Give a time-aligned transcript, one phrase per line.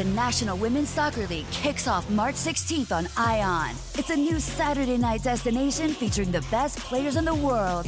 [0.00, 3.76] The National Women's Soccer League kicks off March 16th on ION.
[3.98, 7.86] It's a new Saturday night destination featuring the best players in the world.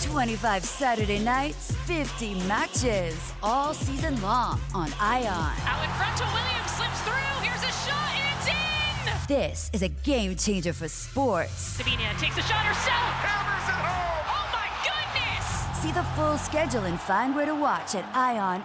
[0.00, 5.26] 25 Saturday nights, 50 matches, all season long on ION.
[5.66, 7.40] Out in front to Williams, slips through.
[7.42, 9.26] Here's a shot, and it's in!
[9.26, 11.50] This is a game changer for sports.
[11.50, 13.12] Sabina takes a shot herself.
[13.26, 14.22] Hammers it home.
[14.30, 15.66] Oh my goodness!
[15.82, 18.04] See the full schedule and find where to watch at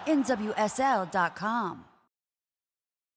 [0.06, 1.87] IONNWSL.com.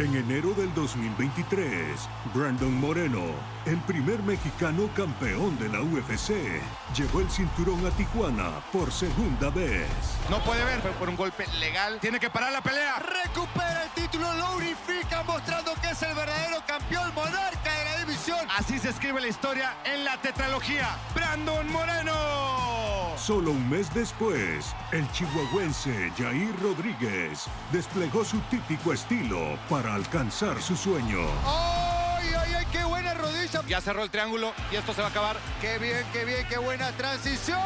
[0.00, 3.20] En enero del 2023, Brandon Moreno,
[3.66, 6.62] el primer mexicano campeón de la UFC,
[6.96, 9.86] llevó el cinturón a Tijuana por segunda vez.
[10.30, 11.98] No puede ver, fue por un golpe legal.
[12.00, 12.94] Tiene que parar la pelea.
[12.98, 18.38] Recupera el título, lo unifica, mostrando que es el verdadero campeón monarca de la división.
[18.56, 20.96] Así se escribe la historia en la tetralogía.
[21.14, 22.90] Brandon Moreno.
[23.18, 30.76] Solo un mes después, el chihuahuense Jair Rodríguez desplegó su típico estilo para alcanzar su
[30.76, 31.20] sueño.
[31.46, 32.66] ¡Ay, ay, ay!
[32.70, 33.62] ¡Qué buena rodilla!
[33.66, 35.36] Ya cerró el triángulo y esto se va a acabar.
[35.60, 37.60] ¡Qué bien, qué bien, qué buena transición!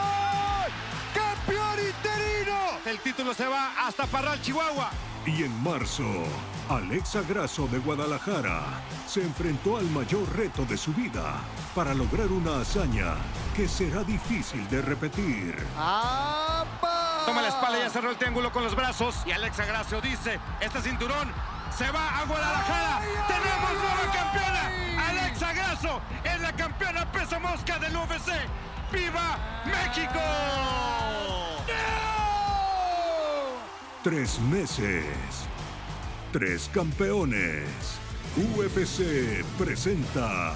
[1.14, 2.58] ¡Campeón interino!
[2.86, 4.90] El título se va hasta Parral, Chihuahua.
[5.26, 6.04] Y en marzo,
[6.68, 8.62] Alexa Grasso de Guadalajara
[9.06, 11.40] se enfrentó al mayor reto de su vida
[11.74, 13.14] para lograr una hazaña
[13.56, 15.56] que será difícil de repetir.
[15.78, 17.22] ¡Apa!
[17.24, 19.14] Toma la espalda, ya cerró el triángulo con los brazos.
[19.24, 21.32] Y Alexa Gracio dice, este cinturón
[21.76, 23.00] se va a Guadalajara.
[23.26, 25.08] ¡Tenemos nueva campeona!
[25.08, 28.30] Alexa Grasso es la campeona peso mosca del UFC.
[28.92, 30.20] ¡Viva México!
[34.04, 35.04] Tres meses.
[36.32, 37.98] Tres campeones.
[38.36, 40.52] UFC presenta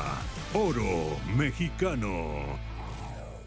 [0.55, 2.59] Oro Mexicano.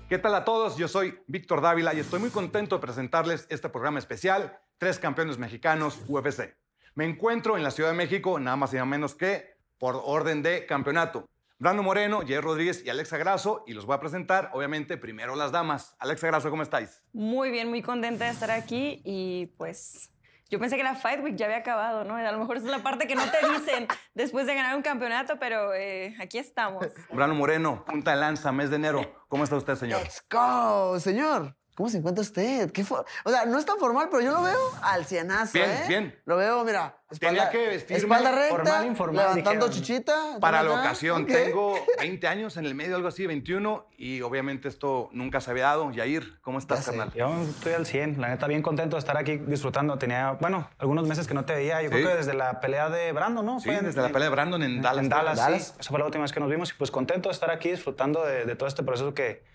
[0.09, 0.75] ¿Qué tal a todos?
[0.75, 5.37] Yo soy Víctor Dávila y estoy muy contento de presentarles este programa especial, Tres Campeones
[5.37, 6.60] Mexicanos UFC.
[6.93, 10.43] Me encuentro en la Ciudad de México, nada más y nada menos que por orden
[10.43, 11.25] de campeonato.
[11.57, 15.51] Brando Moreno, Jair Rodríguez y Alexa Grasso, y los voy a presentar, obviamente, primero las
[15.51, 15.95] damas.
[15.99, 17.03] Alexa Grasso, ¿cómo estáis?
[17.13, 20.11] Muy bien, muy contenta de estar aquí y pues
[20.49, 22.17] yo pensé que la Fight Week ya había acabado, ¿no?
[22.17, 24.81] A lo mejor esa es la parte que no te dicen después de ganar un
[24.81, 26.85] campeonato, pero eh, aquí estamos.
[27.09, 29.23] Brando Moreno, punta de lanza, mes de enero.
[29.29, 30.01] ¿Cómo está usted, señor?
[30.01, 31.55] Let's go, señor.
[31.81, 32.71] ¿Cómo se encuentra usted?
[32.71, 35.67] ¿Qué fo- o sea, no es tan formal, pero yo lo veo al cienazo, Bien,
[35.71, 35.83] ¿eh?
[35.87, 36.15] bien.
[36.25, 39.71] Lo veo, mira, espalda, Tenía que vestirme espalda recta, formal, informal, levantando dijeron.
[39.87, 40.37] chichita.
[40.39, 45.09] Para la ocasión, tengo 20 años en el medio, algo así, 21, y obviamente esto
[45.11, 45.89] nunca se había dado.
[45.91, 46.91] Yair, ¿cómo estás, Ya sé.
[46.91, 47.13] carnal?
[47.15, 49.97] Yo estoy al 100, la neta, bien contento de estar aquí disfrutando.
[49.97, 51.81] Tenía, bueno, algunos meses que no te veía.
[51.81, 51.95] Yo Sí.
[51.95, 53.59] creo que desde la pelea de Brandon, ¿no?
[53.59, 55.03] Sí, Fue en- desde la pelea de Brandon en Dallas.
[55.03, 55.67] En Dallas, Dallas.
[55.69, 55.73] sí.
[55.79, 58.23] Esa fue la última vez que nos vimos y pues contento de estar aquí disfrutando
[58.23, 59.49] de, de todo este proceso que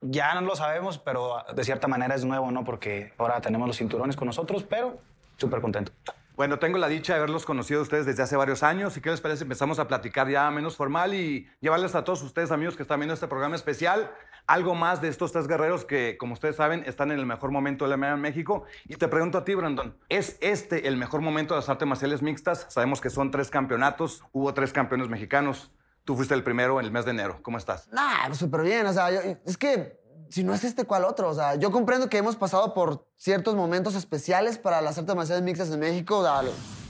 [0.00, 2.64] ya no lo sabemos, pero de cierta manera es nuevo, ¿no?
[2.64, 4.98] Porque ahora tenemos los cinturones con nosotros, pero
[5.36, 5.92] súper contento.
[6.36, 8.96] Bueno, tengo la dicha de haberlos conocido ustedes desde hace varios años.
[8.96, 9.42] ¿Y qué les parece?
[9.42, 13.12] Empezamos a platicar ya menos formal y llevarles a todos ustedes, amigos, que están viendo
[13.12, 14.10] este programa especial,
[14.46, 17.84] algo más de estos tres guerreros que, como ustedes saben, están en el mejor momento
[17.84, 18.64] de la MMA en México.
[18.88, 22.22] Y te pregunto a ti, Brandon, ¿es este el mejor momento de las artes marciales
[22.22, 22.64] mixtas?
[22.70, 25.70] Sabemos que son tres campeonatos, hubo tres campeones mexicanos.
[26.10, 27.38] Tú fuiste el primero en el mes de enero.
[27.40, 27.86] ¿Cómo estás?
[27.92, 28.84] Nah, pues súper bien.
[28.84, 29.96] O sea, yo- es que
[30.28, 31.28] si no es este, ¿cuál otro?
[31.28, 35.44] O sea, yo comprendo que hemos pasado por ciertos momentos especiales para las artes marciales
[35.44, 36.18] mixtas en México.
[36.18, 36.42] O sea,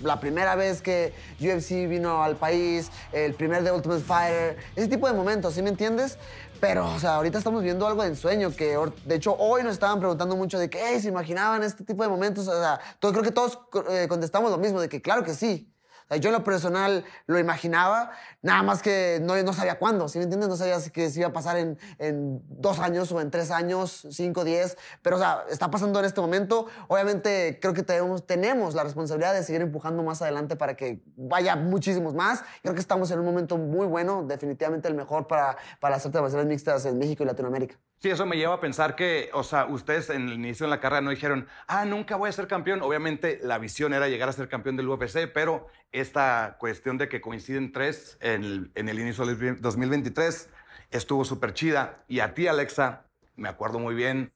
[0.03, 5.06] la primera vez que UFC vino al país, el primer de Ultimate Fighter, ese tipo
[5.06, 6.16] de momentos, ¿sí me entiendes?
[6.58, 9.98] Pero, o sea, ahorita estamos viendo algo de ensueño, que de hecho hoy nos estaban
[9.98, 12.48] preguntando mucho de que, "Ey, ¿se imaginaban este tipo de momentos?
[12.48, 13.58] O sea, todo, creo que todos
[13.91, 15.70] eh, contestamos lo mismo, de que claro que sí.
[16.19, 18.11] Yo en lo personal lo imaginaba,
[18.43, 20.49] nada más que no, no sabía cuándo, ¿sí me entiendes?
[20.49, 23.50] No sabía si, que si iba a pasar en, en dos años o en tres
[23.52, 26.67] años, cinco, diez, pero o sea, está pasando en este momento.
[26.88, 32.14] Obviamente creo que tenemos, la responsabilidad de seguir empujando más adelante para que vaya muchísimos
[32.14, 32.43] más.
[32.62, 36.46] Creo que estamos en un momento muy bueno, definitivamente el mejor para, para artes marciales
[36.46, 37.76] mixtas en México y Latinoamérica.
[38.02, 40.81] Sí, eso me lleva a pensar que, o sea, ustedes en el inicio de la
[40.81, 42.81] carrera no dijeron, ah, nunca voy a ser campeón.
[42.81, 47.20] Obviamente la visión era llegar a ser campeón del UFC, pero esta cuestión de que
[47.20, 50.49] coinciden tres en el, inicio del 2023
[50.91, 52.02] estuvo súper chida.
[52.08, 53.05] Y a ti, Alexa,
[53.37, 54.32] me acuerdo muy bien,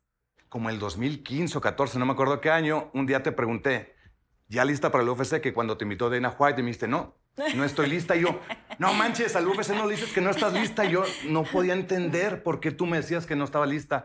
[0.50, 3.96] como el 2015 o 14, no me acuerdo qué año, un día te pregunté,
[4.46, 7.16] ya lista para el UFC, que cuando te invitó Dana White, me dijiste, no,
[7.54, 8.16] no estoy lista.
[8.16, 8.40] Y yo,
[8.78, 10.84] no manches, al UFC no le dices que no estás lista.
[10.84, 14.04] Y yo no podía entender por qué tú me decías que no estaba lista.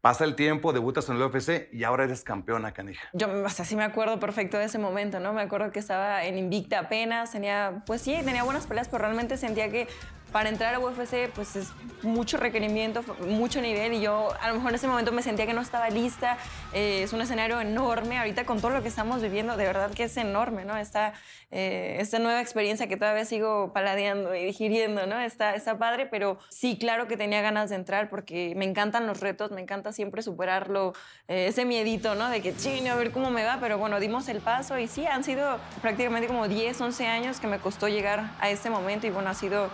[0.00, 3.06] Pasa el tiempo, debutas en el UFC y ahora eres campeona, canija.
[3.12, 5.34] Yo, o sí me acuerdo perfecto de ese momento, ¿no?
[5.34, 9.36] Me acuerdo que estaba en Invicta apenas, tenía, pues sí, tenía buenas peleas, pero realmente
[9.36, 9.88] sentía que
[10.32, 11.72] para entrar a UFC pues es
[12.02, 15.52] mucho requerimiento, mucho nivel y yo a lo mejor en ese momento me sentía que
[15.52, 16.38] no estaba lista.
[16.72, 20.04] Eh, es un escenario enorme, ahorita con todo lo que estamos viviendo, de verdad que
[20.04, 20.76] es enorme, ¿no?
[20.76, 21.12] Esta,
[21.50, 25.18] eh, esta nueva experiencia que todavía sigo paladeando y digiriendo, ¿no?
[25.20, 29.20] Está, está padre, pero sí, claro que tenía ganas de entrar porque me encantan los
[29.20, 30.94] retos, me encanta siempre superarlo,
[31.28, 32.28] eh, ese miedito, ¿no?
[32.28, 35.06] De que, chino, a ver cómo me va, pero bueno, dimos el paso y sí,
[35.06, 39.10] han sido prácticamente como 10, 11 años que me costó llegar a este momento y
[39.10, 39.70] bueno, ha sido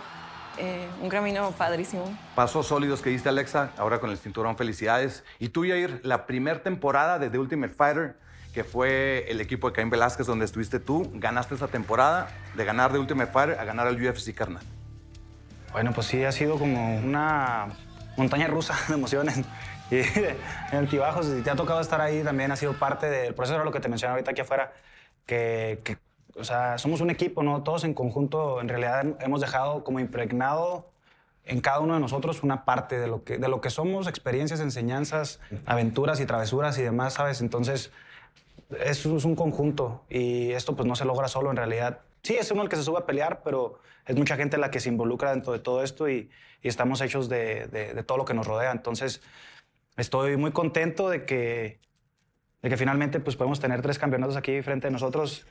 [0.57, 2.05] eh, un camino padrísimo.
[2.35, 5.23] Pasos sólidos que diste, Alexa, ahora con el cinturón, felicidades.
[5.39, 8.15] Y tú, Yair, la primera temporada de The Ultimate Fighter,
[8.53, 12.91] que fue el equipo de Caín Velázquez, donde estuviste tú, ganaste esa temporada de ganar
[12.91, 14.63] The Ultimate Fighter a ganar al UFC, carnal.
[15.71, 17.67] Bueno, pues sí, ha sido como una
[18.15, 19.37] montaña rusa de emociones
[19.91, 20.35] y de
[20.71, 21.27] altibajos.
[21.27, 23.79] Si te ha tocado estar ahí, también ha sido parte del proceso, era lo que
[23.79, 24.73] te mencionaba ahorita aquí afuera,
[25.25, 25.97] que, que
[26.39, 27.63] o sea, somos un equipo, ¿no?
[27.63, 30.89] Todos en conjunto, en realidad hemos dejado como impregnado
[31.45, 34.59] en cada uno de nosotros una parte de lo que, de lo que somos, experiencias,
[34.59, 37.41] enseñanzas, aventuras y travesuras y demás, ¿sabes?
[37.41, 37.91] Entonces,
[38.83, 42.01] eso es un conjunto y esto pues no se logra solo en realidad.
[42.21, 44.81] Sí, es uno el que se sube a pelear, pero es mucha gente la que
[44.81, 46.29] se involucra dentro de todo esto y,
[46.61, 48.71] y estamos hechos de, de, de, todo lo que nos rodea.
[48.71, 49.21] Entonces,
[49.95, 51.79] estoy muy contento de que,
[52.61, 55.45] de que finalmente pues podemos tener tres campeonatos aquí frente a nosotros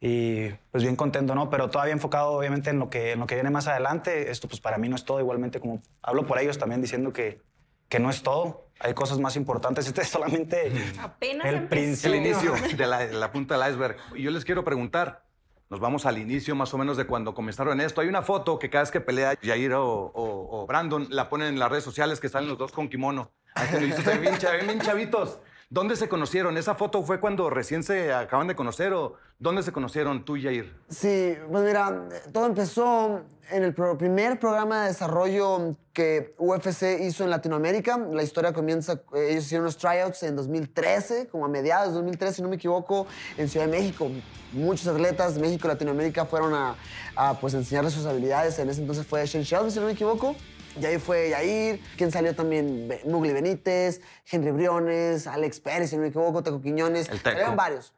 [0.00, 1.50] y pues bien contento, ¿no?
[1.50, 4.30] Pero todavía enfocado obviamente en lo que, en lo que viene más adelante.
[4.30, 7.40] Esto pues para mí no es todo, igualmente como hablo por ellos también diciendo que,
[7.88, 8.66] que no es todo.
[8.80, 9.86] Hay cosas más importantes.
[9.86, 12.08] Este es solamente Apenas el, empezó.
[12.08, 13.96] el inicio de la, punta del iceberg.
[14.14, 15.24] Y yo les quiero preguntar,
[15.68, 18.00] nos vamos al inicio más o menos de cuando comenzaron esto.
[18.00, 21.48] Hay una foto que cada vez que pelea Jair o, o- o Brandon la ponen
[21.48, 23.32] en las redes sociales que salen los dos con kimono.
[23.54, 25.40] Ahí se lo hizo, se ven bien chavitos.
[25.70, 26.56] ¿Dónde se conocieron?
[26.56, 30.42] ¿Esa foto fue cuando recién se acaban de conocer o dónde se conocieron tú y
[30.42, 30.74] Jair?
[30.88, 33.20] Sí, pues mira, todo empezó
[33.50, 37.98] en el primer programa de desarrollo que UFC hizo en Latinoamérica.
[37.98, 42.36] La historia comienza, eh, ellos hicieron unos tryouts en 2013, como a mediados de 2013,
[42.36, 43.06] si no me equivoco,
[43.36, 44.10] en Ciudad de México.
[44.54, 46.76] Muchos atletas de México y Latinoamérica fueron a,
[47.14, 48.58] a, pues, enseñarles sus habilidades.
[48.58, 50.34] En ese entonces fue Shane Shelby, si no me equivoco.
[50.80, 56.02] Y ahí fue Yair, quien salió también Mugli Benítez, Henry Briones, Alex Pérez, si no
[56.02, 57.08] me equivoco, Teco Quiñones.
[57.08, 57.30] El Teco.
[57.30, 57.92] Salieron varios.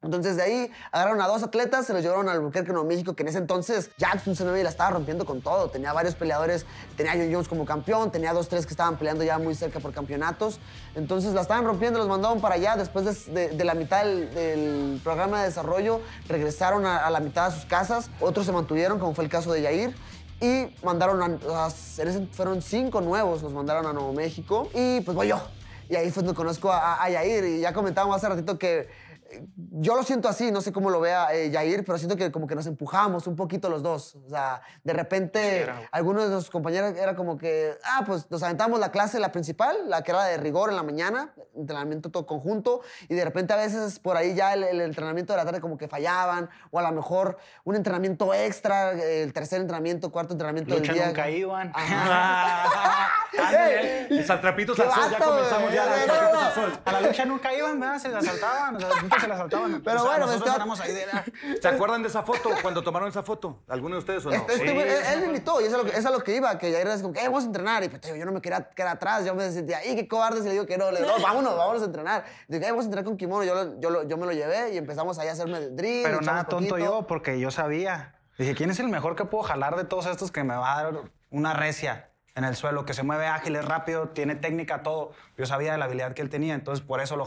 [0.00, 3.24] Entonces de ahí agarraron a dos atletas, se los llevaron al Albuquerque, Nuevo México, que
[3.24, 5.70] en ese entonces Jackson Zenobia la estaba rompiendo con todo.
[5.70, 6.66] Tenía varios peleadores,
[6.96, 9.80] tenía a John Jones como campeón, tenía dos, tres que estaban peleando ya muy cerca
[9.80, 10.60] por campeonatos.
[10.94, 12.76] Entonces la estaban rompiendo, los mandaron para allá.
[12.76, 17.18] Después de, de- de la mitad del, del programa de desarrollo, regresaron a, a la
[17.18, 18.08] mitad de sus casas.
[18.20, 19.96] Otros se mantuvieron, como fue el caso de Yair.
[20.40, 21.70] Y mandaron a,
[22.30, 24.68] fueron cinco nuevos, los mandaron a Nuevo México.
[24.72, 25.40] Y pues voy yo.
[25.88, 27.44] Y ahí fue donde conozco a, a Yair.
[27.44, 28.88] Y ya comentábamos hace ratito que
[29.56, 32.46] yo lo siento así, no sé cómo lo vea eh, Yair, pero siento que como
[32.46, 34.16] que nos empujamos un poquito los dos.
[34.26, 38.80] O sea, de repente algunos de los compañeros era como que, ah, pues nos aventamos
[38.80, 42.80] la clase, la principal, la que era de rigor en la mañana, entrenamiento todo conjunto,
[43.08, 45.76] y de repente a veces por ahí ya el, el entrenamiento de la tarde como
[45.76, 50.92] que fallaban, o a lo mejor un entrenamiento extra, el tercer entrenamiento, cuarto entrenamiento Lucha
[50.92, 51.06] del día.
[51.08, 51.72] nunca iban.
[53.32, 54.22] ¡Qué
[54.80, 55.72] al sol, ya comenzamos.
[56.84, 57.98] A la lucha nunca iban, ¿verdad?
[57.98, 58.88] Se la saltaban, o sea,
[59.20, 59.82] se la saltaban.
[59.82, 61.24] Pero O sea, bueno, nosotros éramos ahí de la-
[61.60, 63.62] ¿Se acuerdan de esa foto cuando tomaron esa foto?
[63.68, 64.36] ¿Alguno de ustedes o no?
[64.36, 66.14] Este- este güey, él, él me invitó y eso es a lo que, eso es
[66.14, 67.84] lo que iba, que ya era como que, "Eh, vamos a entrenar.
[67.84, 70.40] Y pues, yo no me quería quedar atrás, yo me sentía, ¡ay, qué cobarde!
[70.40, 72.24] Y le digo que no, le digo, no, vámonos, vámonos a entrenar.
[72.48, 73.44] Digo, "Eh, vamos a entrenar con kimono.
[73.44, 76.02] Yo, lo- yo, lo- yo me lo llevé y empezamos ahí a hacerme el drill.
[76.04, 76.78] Pero nada tonto poquito.
[76.78, 78.14] yo, porque yo sabía.
[78.38, 80.82] Dije, ¿quién es el mejor que puedo jalar de todos estos que me va a
[80.84, 80.94] dar
[81.30, 82.07] una recia
[82.38, 85.12] en el suelo, que se mueve ágil, es rápido, tiene técnica, todo?
[85.36, 87.24] Yo sabía de la habilidad que él tenía, entonces por eso lo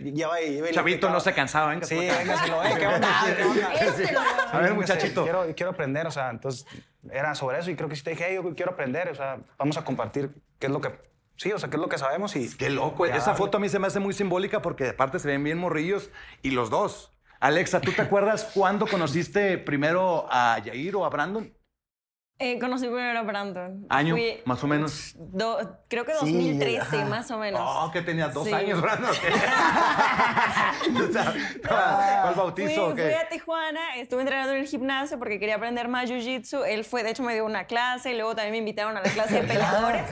[0.00, 1.86] lleva y lleva Chavito no se cansaba, venga.
[1.86, 3.08] Sí, venga, se lo ve, ¿qué onda?
[3.36, 3.74] ¿Qué onda?
[3.74, 5.22] Este lo- A ver, muchachito.
[5.22, 6.66] Quiero, quiero aprender, o sea, entonces
[7.10, 9.38] era sobre eso y creo que sí te dije, "Hey, yo quiero aprender, o sea,
[9.58, 10.90] vamos a compartir qué es lo que,
[11.36, 12.54] sí, o sea, qué es lo que sabemos y...
[12.56, 13.06] Qué loco.
[13.06, 15.58] Ya, Esa foto a mí se me hace muy simbólica porque aparte se ven bien
[15.58, 16.10] morrillos
[16.42, 17.12] y los dos.
[17.40, 21.52] Alexa, ¿tú te acuerdas cuándo conociste primero a Yair o a Brandon?
[22.42, 23.84] Eh, conocí primero a Brandon.
[23.90, 25.14] ¿Año, Fui- más o menos?
[25.18, 27.04] do- creo que Sí, 2013, ajá.
[27.04, 27.60] más o menos.
[27.62, 28.54] Oh, que tenías dos Sí.
[28.54, 29.10] años, Brandon.
[31.68, 36.10] ¿Cuál bautizo Fui, fui a Tijuana, estuve entrenando en el gimnasio porque quería aprender más
[36.10, 36.64] jiu-jitsu.
[36.66, 39.10] Él fue, de hecho, me dio una clase y luego también me invitaron a la
[39.10, 40.04] clase de peleadores.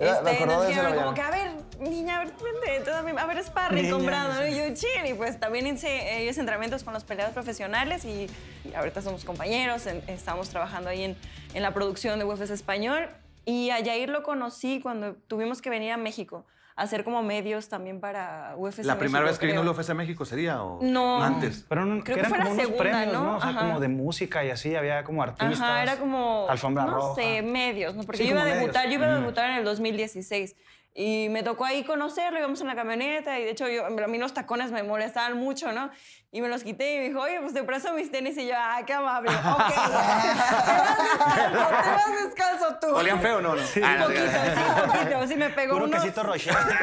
[0.00, 2.32] Era- Este, nos dijeron como que, a ver, niña, a ver,
[2.64, 2.90] vente,
[3.20, 4.48] a ver, sparring con Brandon.
[4.50, 8.28] Y yo, chin, y pues también hice, eh, hice entrenamientos con los peleadores profesionales y,
[8.64, 11.16] y ahorita somos compañeros, en- estamos trabajando ahí en,
[11.54, 13.08] en la producción de UFC Español.
[13.44, 16.44] Y a Yair lo conocí cuando tuvimos que venir a México
[16.80, 20.24] hacer como medios también para UFC ¿La primera México, vez que vino el UFC México
[20.24, 21.22] sería o No.
[21.22, 21.64] antes?
[21.68, 23.24] Pero no, Creo que eran fue la como unos segunda, premios, ¿no?
[23.24, 23.36] ¿no?
[23.36, 23.58] O sea, Ajá.
[23.60, 25.60] como de música y así, había como artistas.
[25.60, 26.46] Ajá, era como.
[26.48, 27.14] Alfombra no roja.
[27.14, 28.02] sé, medios, ¿no?
[28.04, 28.98] Porque Sí, yo iba a debutar, medios.
[29.00, 30.56] yo iba a debutar en el 2016.
[30.92, 34.18] Y me tocó ahí conocerlo, íbamos en la camioneta y de hecho yo, a mí
[34.18, 35.88] los tacones me molestaban mucho, ¿no?
[36.32, 38.54] Y me los quité y me dijo, oye, pues te presto mis tenis y yo,
[38.56, 39.30] ah, qué amable.
[39.30, 39.36] Ok,
[39.74, 42.94] te vas descalzo, te vas descalzo tú.
[42.94, 43.54] ¿Olían feo o no?
[43.54, 43.62] no?
[43.66, 43.80] Sí.
[43.84, 46.00] Ah, Un poquito, sí, un poquito, sí me pegó Puro unos...
[46.00, 46.54] quesito Rocher.
[46.56, 46.76] ¡Ay,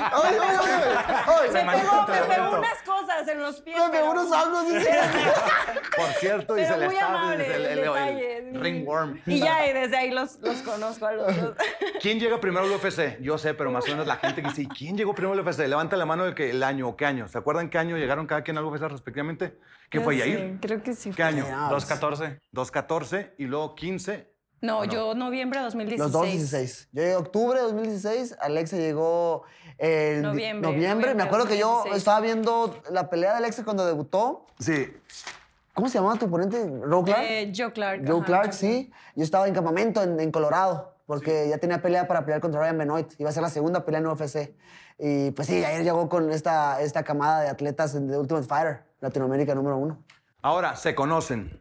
[0.00, 0.98] ay, ay!
[1.26, 1.64] ay!
[1.64, 2.82] Me pegó, me pegó unas
[3.28, 3.76] en los pies.
[3.90, 4.28] Pero- unos
[4.72, 4.90] dice.
[5.96, 8.36] Por cierto, y Pero se le muy está amable el, el el- el- detalle.
[8.38, 9.20] el ringworm.
[9.26, 11.54] Y ya, y desde ahí los, los conozco a los dos.
[12.00, 13.20] ¿Quién llega primero al UFC?
[13.20, 15.46] Yo sé, pero más o menos la gente que dice, ¿y ¿quién llegó primero al
[15.46, 15.60] UFC?
[15.66, 17.28] Levanta la mano el, que, el año o qué año.
[17.28, 19.58] ¿Se acuerdan qué año llegaron cada quien al UFC respectivamente?
[19.90, 20.58] ¿Qué fue, Yair?
[20.60, 21.10] Creo que sí.
[21.10, 21.46] ¿Qué año?
[21.46, 22.40] 2.14.
[22.54, 24.32] 2.14 y luego 15.
[24.60, 26.00] No, yo noviembre de 2016.
[26.00, 26.88] Los dos 16.
[26.92, 29.44] Yo llegué octubre de 2016, Alexa llegó
[29.78, 31.14] en Noviembre, noviembre.
[31.14, 31.98] Me acuerdo que yo 2016.
[31.98, 34.46] estaba viendo la pelea de Alexa cuando debutó.
[34.58, 34.92] Sí.
[35.72, 36.68] ¿Cómo se llamaba tu oponente?
[36.82, 37.22] ¿Roe Clark?
[37.22, 38.02] Eh, Joe Clark.
[38.04, 38.90] Joe ajá, Clark, sí.
[39.14, 42.78] Yo estaba en campamento en, en Colorado, porque ya tenía pelea para pelear contra Ryan
[42.78, 43.14] Benoit.
[43.20, 44.54] Iba a ser la segunda pelea en UFC.
[44.98, 49.54] Y pues sí, ayer llegó con esta, esta camada de atletas de Ultimate Fighter, Latinoamérica
[49.54, 50.02] número uno.
[50.42, 51.60] Ahora, se conocen,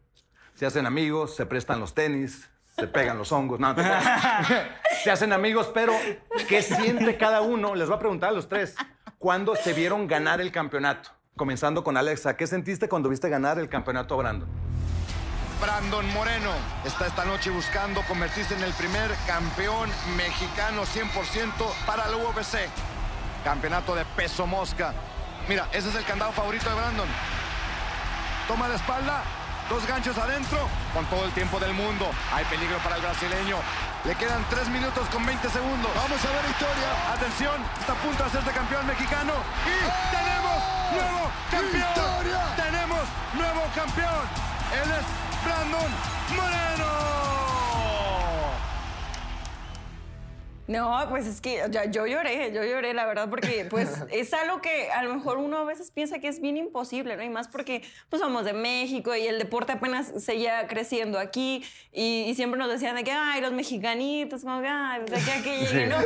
[0.55, 3.59] se hacen amigos, se prestan los tenis, se pegan los hongos.
[3.59, 4.47] No, no te creas.
[5.03, 5.93] se hacen amigos, pero
[6.47, 7.75] ¿qué siente cada uno?
[7.75, 8.75] Les voy a preguntar a los tres.
[9.17, 11.09] ¿Cuándo se vieron ganar el campeonato?
[11.35, 14.49] Comenzando con Alexa, ¿qué sentiste cuando viste ganar el campeonato a Brandon?
[15.59, 16.51] Brandon Moreno
[16.85, 21.51] está esta noche buscando convertirse en el primer campeón mexicano 100%
[21.87, 22.57] para la UFC.
[23.43, 24.93] Campeonato de peso mosca.
[25.49, 27.07] Mira, ese es el candado favorito de Brandon.
[28.47, 29.23] Toma de espalda,
[29.69, 30.57] dos ganchos adentro,
[30.93, 32.09] con todo el tiempo del mundo.
[32.33, 33.57] Hay peligro para el brasileño.
[34.05, 35.91] Le quedan 3 minutos con 20 segundos.
[35.95, 37.13] Vamos a ver historia.
[37.13, 39.33] Atención, está a punto de hacerse campeón mexicano.
[39.65, 39.77] Y
[40.15, 40.57] tenemos
[40.93, 42.55] nuevo campeón.
[42.55, 44.23] Tenemos nuevo campeón.
[44.71, 45.05] Él es
[45.45, 45.91] Brandon
[46.35, 47.66] Moreno.
[50.67, 54.61] No, pues es que ya, yo lloré, yo lloré, la verdad, porque pues es algo
[54.61, 57.23] que a lo mejor uno a veces piensa que es bien imposible, ¿no?
[57.23, 62.25] Y más porque pues somos de México y el deporte apenas seguía creciendo aquí y,
[62.27, 65.39] y siempre nos decían de que, ay, los mexicanitos, como que, ay, pues, de aquí
[65.39, 65.97] a que llegue, ¿no?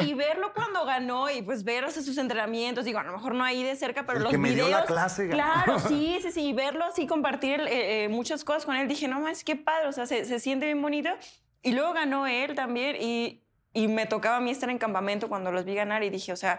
[0.00, 3.34] Y, y verlo cuando ganó y pues ver sea, sus entrenamientos, digo, a lo mejor
[3.34, 4.80] no ahí de cerca, pero El los que me dio videos.
[4.80, 5.28] la clase.
[5.28, 9.08] Claro, sí, sí, sí, y verlo así, compartir eh, eh, muchas cosas con él, dije,
[9.08, 11.10] no más, qué padre, o sea, se, se siente bien bonito.
[11.62, 15.50] Y luego ganó él también y, y me tocaba a mí estar en campamento cuando
[15.52, 16.58] los vi ganar y dije, o sea,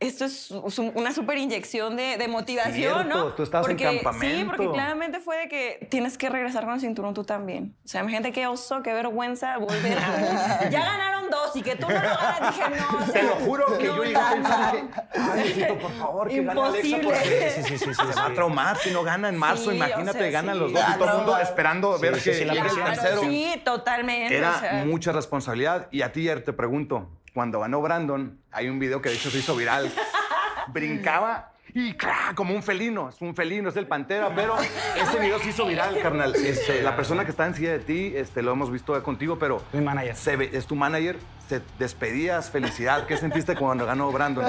[0.00, 3.32] esto es una súper inyección de, de motivación, Cierto, ¿no?
[3.34, 6.80] tú estabas en Porque- Sí, porque claramente fue de que tienes que regresar con el
[6.80, 7.76] cinturón tú también.
[7.84, 10.68] O sea, imagínate qué oso, qué vergüenza volver a...
[10.70, 12.54] ya ganaron dos y que tú no lo ganas.
[12.56, 15.42] Dije, no, o sea, Te lo juro que no, yo llegué a pensar, dije, ay,
[15.42, 17.04] Diosito, por favor, que gane Alexa Imposible.
[17.04, 19.64] porque Sí, sí, sí, sí, se va a traumar si no gana en marzo.
[19.64, 20.60] Sí, o Imagínate, sea, ganan sí.
[20.60, 22.84] los dos y todo el mundo esperando Sí, ver sí, que sí, el presión.
[22.84, 23.20] tercero.
[23.22, 24.36] Sí, totalmente.
[24.36, 24.84] Era o sea.
[24.86, 25.88] mucha responsabilidad.
[25.90, 29.30] Y a ti, Yer, te pregunto, cuando ganó Brandon, hay un video que de hecho
[29.30, 29.90] se hizo viral.
[30.68, 31.96] Brincaba y
[32.34, 33.08] como un felino.
[33.08, 36.34] Es un felino, es el pantera, pero ese video se hizo viral, carnal.
[36.34, 39.80] Este, la persona que está encima de ti, este, lo hemos visto contigo, pero Mi
[39.80, 40.14] manager.
[40.16, 41.16] se ve- es tu manager.
[41.48, 43.06] Se despedías, felicidad.
[43.06, 44.46] ¿Qué sentiste cuando ganó Brandon?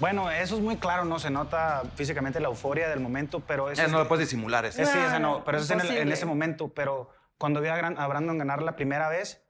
[0.00, 1.18] Bueno, eso es muy claro, ¿no?
[1.18, 4.64] Se nota físicamente la euforia del momento, pero eso Eh, es- no lo puedes disimular.
[4.66, 6.68] Es, Eh, sí, No, esa no, pero eso es en, el- en ese momento.
[6.74, 9.42] Pero cuando vi a, Gran- a Brandon ganar la primera vez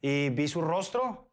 [0.00, 1.28] y vi su rostro,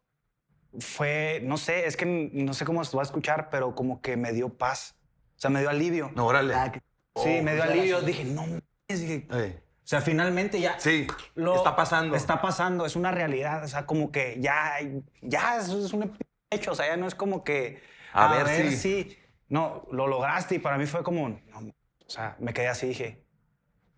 [0.80, 4.16] fue, no sé, es que no sé cómo se va a escuchar, pero como que
[4.16, 4.95] me dio paz.
[5.36, 6.10] O sea, me dio alivio.
[6.14, 6.54] No, órale.
[6.54, 6.82] Ah, que-
[7.22, 8.00] sí, me dio Oh, alivio.
[8.00, 8.06] sí.
[8.06, 10.78] Dije, no, mames", dije, o sea, finalmente ya.
[10.80, 12.16] Sí, lo- está pasando.
[12.16, 13.62] Está pasando, es una realidad.
[13.64, 14.78] O sea, como que ya,
[15.22, 16.16] ya eso es un
[16.50, 16.72] hecho.
[16.72, 17.80] O sea, ya no es como que.
[18.12, 19.18] A ver si- si.
[19.48, 21.28] No, lo lograste y para mí fue como.
[21.28, 23.22] no, o sea, me quedé así, dije.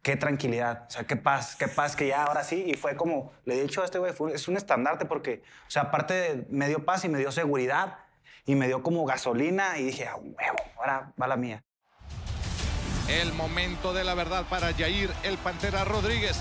[0.03, 2.65] Qué tranquilidad, o sea, qué paz, qué paz que ya ahora sí.
[2.67, 5.83] Y fue como, le he dicho a este güey, es un estandarte porque, o sea,
[5.83, 7.99] aparte de- me dio paz y me dio seguridad
[8.49, 11.63] y me dio como gasolina y dije, a huevo, ahora va la mía.
[13.07, 16.39] El momento de la verdad para Jair el Pantera Rodríguez.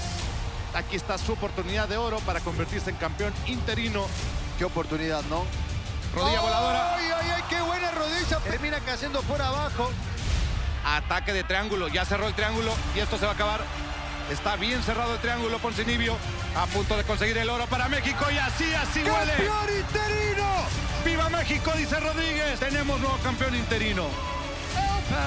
[0.74, 4.06] Aquí está su oportunidad de oro para convertirse en campeón interino.
[4.58, 5.44] Qué oportunidad, ¿no?
[6.16, 6.96] Rodilla voladora.
[6.96, 7.44] ¡Ay, ay, ay!
[7.50, 8.40] ¡Qué buena rodilla!
[8.40, 9.90] Termina cayendo por abajo.
[10.86, 11.90] Ataque de triángulo.
[11.90, 13.60] Ya cerró el triángulo y esto se va a acabar.
[14.32, 16.16] Está bien cerrado el triángulo Poncinibio.
[16.56, 19.34] A punto de conseguir el oro para México y así, así huele.
[19.34, 20.48] ¡Campeón interino!
[21.06, 21.72] ¡Viva México!
[21.78, 22.60] Dice Rodríguez.
[22.60, 24.08] Tenemos nuevo campeón interino.
[24.76, 25.18] ¡El!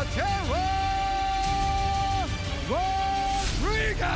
[2.69, 4.07] Rodríguez!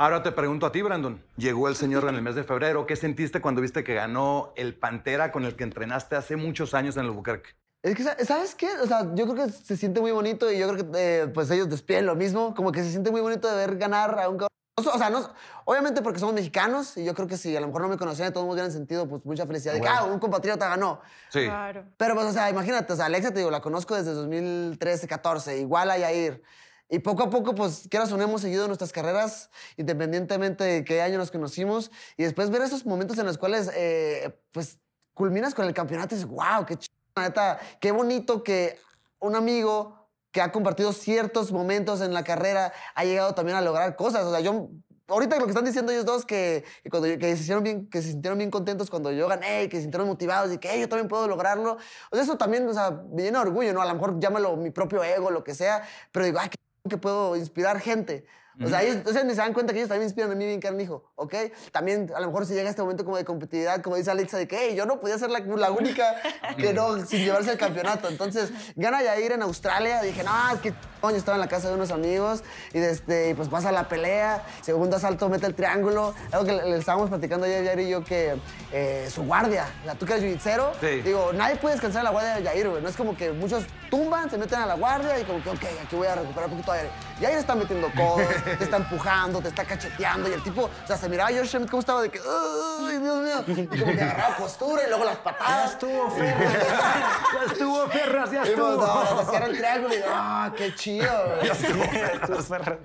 [0.00, 1.20] Ahora te pregunto a ti, Brandon.
[1.36, 2.86] Llegó el señor en el mes de febrero.
[2.86, 6.96] ¿Qué sentiste cuando viste que ganó el Pantera con el que entrenaste hace muchos años
[6.96, 7.50] en el Albuquerque?
[7.88, 8.68] Es que, sa- ¿sabes qué?
[8.82, 11.50] O sea, yo creo que se siente muy bonito y yo creo que eh, pues
[11.50, 12.54] ellos despiden lo mismo.
[12.54, 14.48] Como que se siente muy bonito de ver ganar a un cabrón.
[14.76, 15.28] O sea, no,
[15.64, 18.28] obviamente porque somos mexicanos y yo creo que si a lo mejor no me conocían,
[18.28, 21.00] de todos modos hubieran sentido pues mucha felicidad de que, ah, un compatriota ganó.
[21.30, 21.46] Sí.
[21.46, 21.84] Claro.
[21.96, 25.58] Pero pues, o sea, imagínate, o sea, Alexa, te digo, la conozco desde 2013, 14,
[25.58, 26.42] igual a Yair.
[26.88, 31.02] Y poco a poco, pues, quieras o no, hemos seguido nuestras carreras, independientemente de qué
[31.02, 31.90] año nos conocimos.
[32.16, 34.78] Y después ver esos momentos en los cuales, eh, pues,
[35.12, 36.86] culminas con el campeonato y dices, wow, qué ch...
[37.22, 38.78] neta, qué bonito que
[39.20, 43.96] un amigo que ha compartido ciertos momentos en la carrera ha llegado también a lograr
[43.96, 44.24] cosas.
[44.24, 44.68] O sea, yo...
[45.10, 48.02] Ahorita lo que están diciendo ellos dos, que, que cuando, que, se hicieron bien, que
[48.02, 50.88] se sintieron bien contentos cuando yo gané que se sintieron motivados y que "Ey, yo
[50.90, 51.78] también puedo lograrlo.
[52.10, 53.80] O sea, eso también, o sea, me llena de orgullo, ¿no?
[53.80, 55.82] A lo mejor llámalo mi propio ego, lo que sea,
[56.12, 56.50] pero digo, ay,
[56.90, 58.26] que puedo inspirar gente.
[58.64, 60.60] O sea, ellos, sea, ni se dan cuenta que ellos también inspiran a mí bien
[60.60, 61.34] canijo, ¿ok?
[61.72, 64.48] También, a lo mejor si llega este momento como de competitividad, como dice Alexa, de
[64.48, 66.16] que "Hey, yo no podía ser la, la única
[66.56, 68.08] que no, sin llevarse el campeonato.
[68.08, 70.00] Entonces, gana Yair en Australia.
[70.02, 73.70] Dije, no, qué coño, estaba en la casa de unos amigos y desde, pues pasa
[73.70, 74.42] la pelea.
[74.62, 76.14] Segundo asalto, mete el triángulo.
[76.32, 78.36] Algo que le, le estábamos platicando ayer, Yair y yo, que
[78.72, 81.02] eh, su guardia, la tú que eres jiu-jitsu, Sí.
[81.02, 82.82] digo, nadie puede descansar en la guardia de Yair, güey.
[82.82, 85.64] No es como que muchos tumban, se meten a la guardia y como que, ok,
[85.84, 86.90] aquí voy a recuperar un poquito de aire.
[87.20, 88.22] Yair está metiendo codos,
[88.56, 91.50] te está empujando, te está cacheteando y el tipo, o sea, se miraba a George
[91.50, 95.04] Schmidt cómo estaba de que, ay, Dios mío, y como que agarraba postura y luego
[95.04, 95.72] las patadas.
[95.72, 100.74] estuvo, Ya estuvo, Ferras, ya Y pues, no, te cierra el triángulo y, ah, qué
[100.74, 101.50] chido, güey.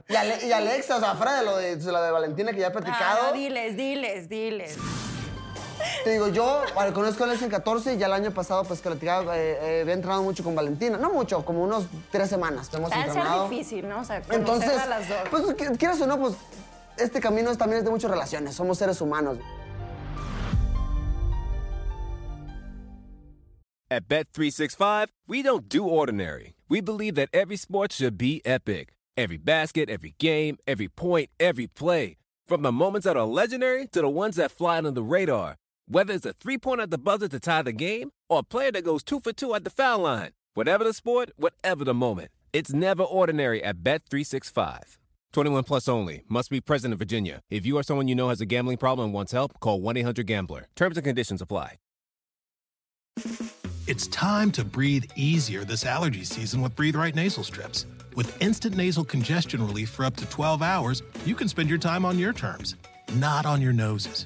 [0.09, 2.59] Y, Ale- y Alexa, o sea, fuera de lo de, de la de Valentina que
[2.59, 4.77] ya he Ah, platicado, no, diles, diles, diles.
[6.03, 8.81] Te digo, yo bueno, conozco a Alexa en 14 y ya el año pasado, pues,
[8.81, 10.97] que platicaba, eh, eh, había entrenado mucho con Valentina.
[10.97, 13.49] No mucho, como unos tres semanas que hemos ser entrenado.
[13.49, 14.01] difícil, ¿no?
[14.01, 15.17] O sea, Entonces, conocer a las dos.
[15.29, 16.33] pues, qui- quieras o no, pues,
[16.97, 18.55] este camino es, también es de muchas relaciones.
[18.55, 19.37] Somos seres humanos.
[23.89, 26.55] At Bet365, we don't do ordinary.
[26.67, 28.93] We believe that every sport should be epic.
[29.15, 32.17] Every basket, every game, every point, every play.
[32.47, 35.57] From the moments that are legendary to the ones that fly under the radar.
[35.87, 38.71] Whether it's a three pointer at the buzzer to tie the game or a player
[38.71, 40.31] that goes two for two at the foul line.
[40.53, 42.31] Whatever the sport, whatever the moment.
[42.53, 44.97] It's never ordinary at Bet365.
[45.33, 46.23] 21 plus only.
[46.29, 47.41] Must be present in Virginia.
[47.49, 49.97] If you or someone you know has a gambling problem and wants help, call 1
[49.97, 50.67] 800 Gambler.
[50.75, 51.77] Terms and conditions apply.
[53.85, 57.85] It's time to breathe easier this allergy season with Breathe Right nasal strips.
[58.15, 62.05] With instant nasal congestion relief for up to 12 hours, you can spend your time
[62.05, 62.75] on your terms,
[63.15, 64.25] not on your noses.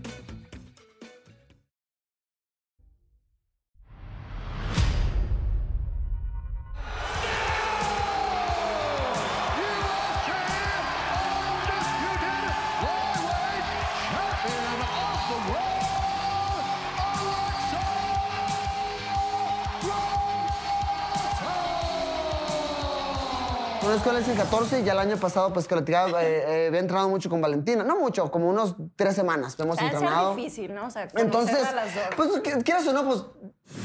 [24.27, 27.29] En 14 y ya el año pasado, pues, que platicaba, eh, eh, había entrenado mucho
[27.29, 27.83] con Valentina.
[27.83, 30.35] No mucho, como unos tres semanas que hemos Ha entrenado.
[30.35, 30.85] difícil, ¿no?
[30.85, 32.03] O sea, Entonces, a las dos.
[32.15, 33.23] pues, qui- quieras o no, pues,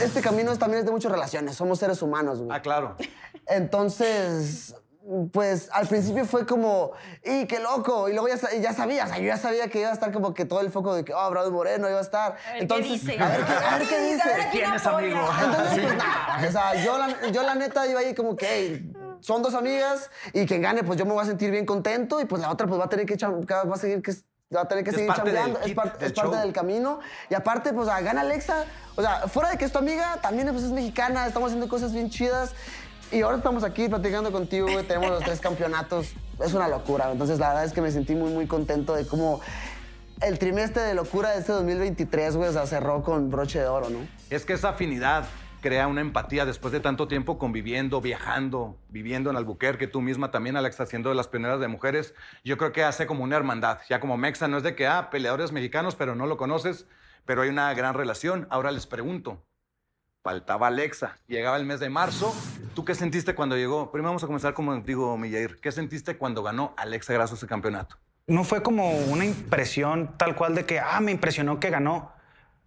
[0.00, 1.56] este camino es, también es de muchas relaciones.
[1.56, 2.50] Somos seres humanos, güey.
[2.56, 2.96] Ah, claro.
[3.46, 4.74] Entonces,
[5.32, 6.90] pues al principio fue como,
[7.24, 8.08] ¡y qué loco!
[8.08, 10.34] Y luego ya, ya sabía, o sea, yo ya sabía que iba a estar como
[10.34, 12.36] que todo el foco de que, oh, Bravo Moreno iba a estar.
[12.48, 13.18] A ver Entonces, qué dice.
[13.22, 14.30] A ver, qué- a ver qué dice.
[14.50, 15.06] Quién apoya.
[15.44, 18.92] Entonces, pues nada, o sea, yo la, yo la neta iba ahí como que, "Ey,
[19.26, 22.26] son dos amigas y quien gane, pues yo me voy a sentir bien contento y
[22.26, 24.12] pues la otra pues va a tener que, va a seguir que
[24.54, 26.36] va a tener que Es seguir parte del chambeando, es, kit par- del es parte
[26.36, 27.00] del camino.
[27.28, 28.66] Y aparte, pues, ah, gana Alexa.
[28.94, 31.92] O sea, fuera de que es tu amiga, también pues, es mexicana, estamos haciendo cosas
[31.92, 32.52] bien chidas.
[33.10, 36.12] Y ahora estamos aquí platicando contigo, güey, tenemos los tres campeonatos.
[36.40, 37.10] Es una locura.
[37.10, 39.40] Entonces, la verdad es que me sentí muy, muy contento de cómo
[40.20, 43.90] el trimestre de locura de este 2023, güey, o sea, cerró con broche de oro,
[43.90, 43.98] ¿no?
[44.30, 45.24] Es que esa afinidad
[45.66, 50.56] crea una empatía después de tanto tiempo conviviendo, viajando, viviendo en Albuquerque, tú misma también,
[50.56, 52.14] Alex, haciendo de las pioneras de mujeres.
[52.44, 53.80] Yo creo que hace como una hermandad.
[53.88, 56.86] Ya como Mexa no es de que, ah, peleadores mexicanos, pero no lo conoces,
[57.24, 58.46] pero hay una gran relación.
[58.48, 59.42] Ahora les pregunto,
[60.22, 61.18] faltaba Alexa.
[61.26, 62.32] Llegaba el mes de marzo.
[62.76, 63.90] ¿Tú qué sentiste cuando llegó?
[63.90, 65.58] Primero vamos a comenzar como digo, Millair.
[65.60, 67.96] ¿Qué sentiste cuando ganó Alexa Grasso ese campeonato?
[68.28, 72.12] No fue como una impresión tal cual de que, ah, me impresionó que ganó.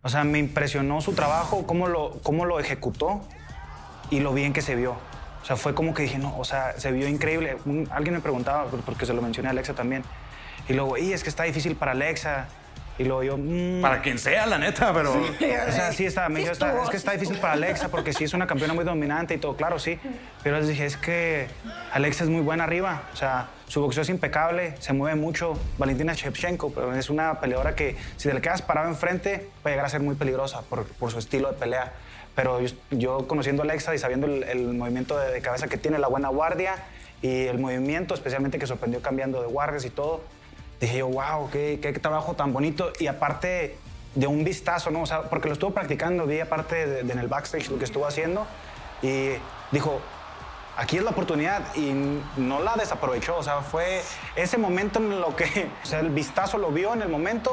[0.01, 3.21] O sea, me impresionó su trabajo, cómo lo, cómo lo ejecutó
[4.09, 4.95] y lo bien que se vio.
[5.41, 7.57] O sea, fue como que dije, no, o sea, se vio increíble.
[7.91, 10.03] Alguien me preguntaba, porque se lo mencioné a Alexa también.
[10.67, 12.47] Y luego, y es que está difícil para Alexa.
[12.99, 15.13] Y luego yo, mm, Para quien sea, la neta, pero...
[15.21, 17.87] o sea, sí está, me Sí dijo, está- es que sí está difícil para Alexa
[17.89, 19.97] porque sí es una campeona muy dominante y todo, claro, sí.
[20.43, 21.47] Pero les dije, es que
[21.93, 25.57] Alexa es muy buena arriba, o sea, su boxeo es impecable, se mueve mucho.
[25.77, 29.85] Valentina Shevchenko, pero es una peleadora que si te le quedas parado enfrente puede llegar
[29.85, 31.93] a ser muy peligrosa por, por su estilo de pelea.
[32.35, 35.77] Pero yo, yo conociendo a Alexa y sabiendo el, el movimiento de, de cabeza que
[35.77, 36.75] tiene, la buena guardia
[37.21, 40.21] y el movimiento, especialmente que sorprendió cambiando de guardias y todo,
[40.79, 42.91] dije yo, wow, qué, qué trabajo tan bonito.
[42.99, 43.77] Y aparte
[44.15, 45.01] de un vistazo, ¿no?
[45.01, 47.85] O sea, porque lo estuvo practicando, vi aparte de, de en el backstage lo que
[47.85, 48.45] estuvo haciendo
[49.01, 49.31] y
[49.71, 49.99] dijo,
[50.77, 51.93] aquí es la oportunidad y
[52.37, 53.37] no la desaprovechó.
[53.37, 54.01] O sea, fue
[54.35, 57.51] ese momento en lo que, o sea, el vistazo lo vio en el momento,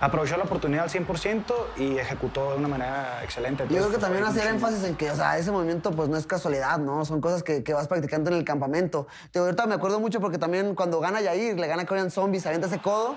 [0.00, 1.42] aprovechó la oportunidad al 100%
[1.76, 3.64] y ejecutó de una manera excelente.
[3.68, 6.26] Yo creo que también hacer énfasis en que, o sea, ese movimiento pues no es
[6.26, 7.04] casualidad, ¿no?
[7.04, 9.06] Son cosas que, que vas practicando en el campamento.
[9.32, 12.10] Te digo, ahorita me acuerdo mucho porque también cuando gana Yair, le gana a Korean
[12.10, 13.16] Zombie, se avienta ese codo.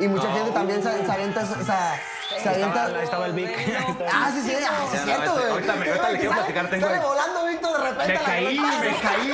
[0.00, 2.00] Y mucha gente también se, se avienta, o sea,
[2.42, 2.86] se avienta...
[2.86, 3.50] Ahí estaba el Vic.
[4.12, 5.50] Ah, sí, sí, ah, sí, es no, cierto, este- güey.
[5.50, 8.12] ahorita me- ahorita le quiero platicar, tengo Sale volando Víctor de repente.
[8.12, 9.30] Me a la caí, me caí.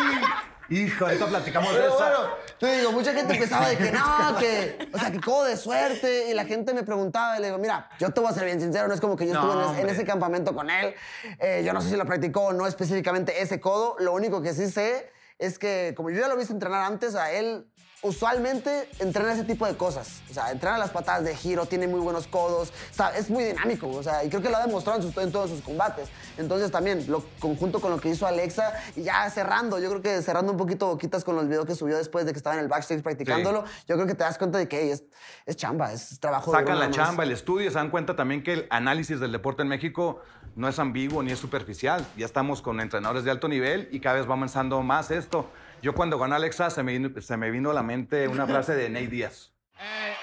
[0.69, 1.95] Hijo, ahorita platicamos de esa.
[1.95, 2.19] bueno,
[2.59, 6.31] te digo, mucha gente empezaba de que no, que, o sea, que codo de suerte.
[6.31, 8.61] Y la gente me preguntaba y le digo, mira, yo te voy a ser bien
[8.61, 10.95] sincero, no es como que yo No, estuve en, ese campamento con él.
[11.39, 13.97] Eh, yo no sé si lo practicó o no específicamente ese codo.
[14.01, 17.15] Lo único que sí sé es que, como yo ya lo he visto entrenar antes,
[17.15, 17.67] a él
[18.07, 20.21] usualmente entrena ese tipo de cosas.
[20.31, 23.89] O sea, entrena las patadas de giro, tiene muy buenos codos, sea, es muy dinámico,
[23.89, 26.09] o sea, y creo que lo ha demostrado en, sus- en todos sus combates.
[26.39, 30.23] Entonces también, lo conjunto con lo que hizo Alexa, y ya cerrando, yo creo que
[30.23, 32.69] cerrando un poquito boquitas con los videos que subió después de que estaba en el
[32.69, 35.05] backstage practicándolo, yo creo que te das cuenta de que hey, es,
[35.47, 38.67] es chamba, es trabajo Sacan la chamba, el estudio, se dan cuenta también que el
[38.71, 40.21] análisis del deporte en México
[40.55, 42.07] no es ambiguo ni es superficial.
[42.17, 45.47] Ya estamos con entrenadores de alto nivel y cada vez va avanzando más esto.
[45.83, 48.75] Yo cuando gané Alexa se me vino, se me vino a la mente una frase
[48.75, 49.53] de Nate Díaz.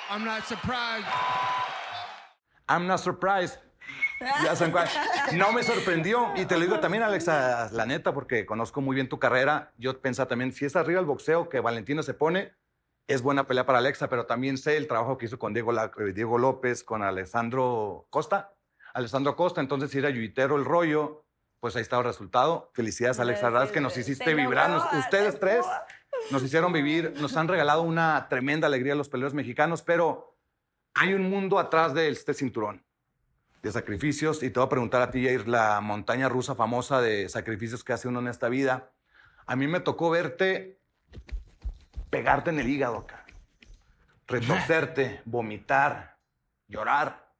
[0.09, 1.07] I'm not surprised.
[2.67, 3.59] I'm not surprised.
[4.43, 4.87] Ya cuál.
[5.33, 6.31] No me sorprendió.
[6.35, 9.73] Y te lo digo también, Alexa, la neta, porque conozco muy bien tu carrera.
[9.77, 12.53] Yo pensaba también, si es arriba el boxeo que Valentina se pone,
[13.07, 16.13] es buena pelea para Alexa, pero también sé el trabajo que hizo con Diego, eh,
[16.13, 18.53] Diego López, con Alessandro Costa.
[18.93, 21.22] Alessandro Costa, entonces si era yuitero el rollo,
[21.63, 22.69] pues ahí está el resultado.
[22.73, 24.69] Felicidades, Alexa, es que nos hiciste vibrar.
[24.69, 25.65] Nos- Ustedes tres
[26.29, 30.35] nos hicieron vivir, nos han regalado una tremenda alegría a los peleadores mexicanos, pero
[30.93, 32.83] hay un mundo atrás de este cinturón
[33.61, 37.29] de sacrificios y te voy a preguntar a ti, Jair, la montaña rusa famosa de
[37.29, 38.91] sacrificios que hace uno en esta vida.
[39.45, 40.81] A mí me tocó verte
[42.09, 43.23] pegarte en el hígado acá,
[44.27, 46.17] retorcerte, vomitar,
[46.67, 47.31] llorar,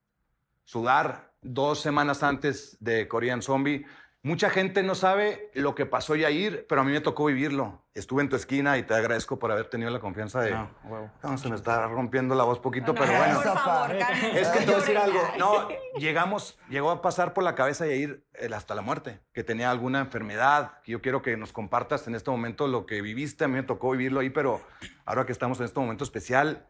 [0.64, 3.86] sudar dos semanas antes de Korean Zombie.
[4.26, 7.82] Mucha gente no sabe lo que pasó Yair, pero a mí me tocó vivirlo.
[7.94, 10.52] Estuve en tu esquina y te agradezco por haber tenido la confianza de...
[10.52, 11.12] No, huevo.
[11.22, 13.42] No, se me está rompiendo la voz poquito, No, pero no, bueno.
[13.44, 14.40] Por favor, cálmense.
[14.40, 15.20] Es que te voy a decir algo.
[15.38, 19.70] No, llegamos, llegó a pasar por la cabeza de ir hasta la muerte, que tenía
[19.70, 20.80] alguna enfermedad.
[20.86, 23.44] que Yo quiero que nos compartas en este momento lo que viviste.
[23.44, 24.62] A mí me tocó vivirlo ahí, pero
[25.04, 26.66] ahora que estamos en este momento especial,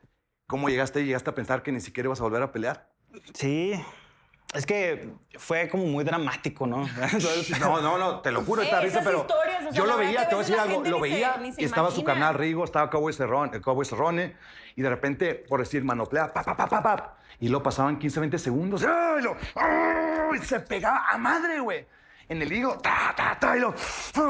[0.47, 2.89] ¿cómo llegaste y llegaste a pensar que ni siquiera ibas a volver a pelear?
[3.35, 3.79] Sí,
[4.53, 6.87] es que fue como muy dramático, ¿no?
[7.01, 9.85] Entonces, No, no, no, te lo juro, Eh, esta risa, esas pero o sea, yo
[9.85, 12.63] lo veía, te voy a decir algo, lo veía se y estaba su carnal Rigo,
[12.63, 14.35] estaba Cowboy Cerrone, Cowboy Cerrone,
[14.75, 18.19] y de repente, por decir manoplea, pa, pa, pa, pa, pa, y lo pasaban 15,
[18.19, 19.23] 20 segundos, ¡ay!
[19.23, 20.39] Lo, ¡ay!
[20.39, 21.85] se pegaba a madre, güey.
[22.29, 23.75] En el hígado, ta, ta, ta, y lo,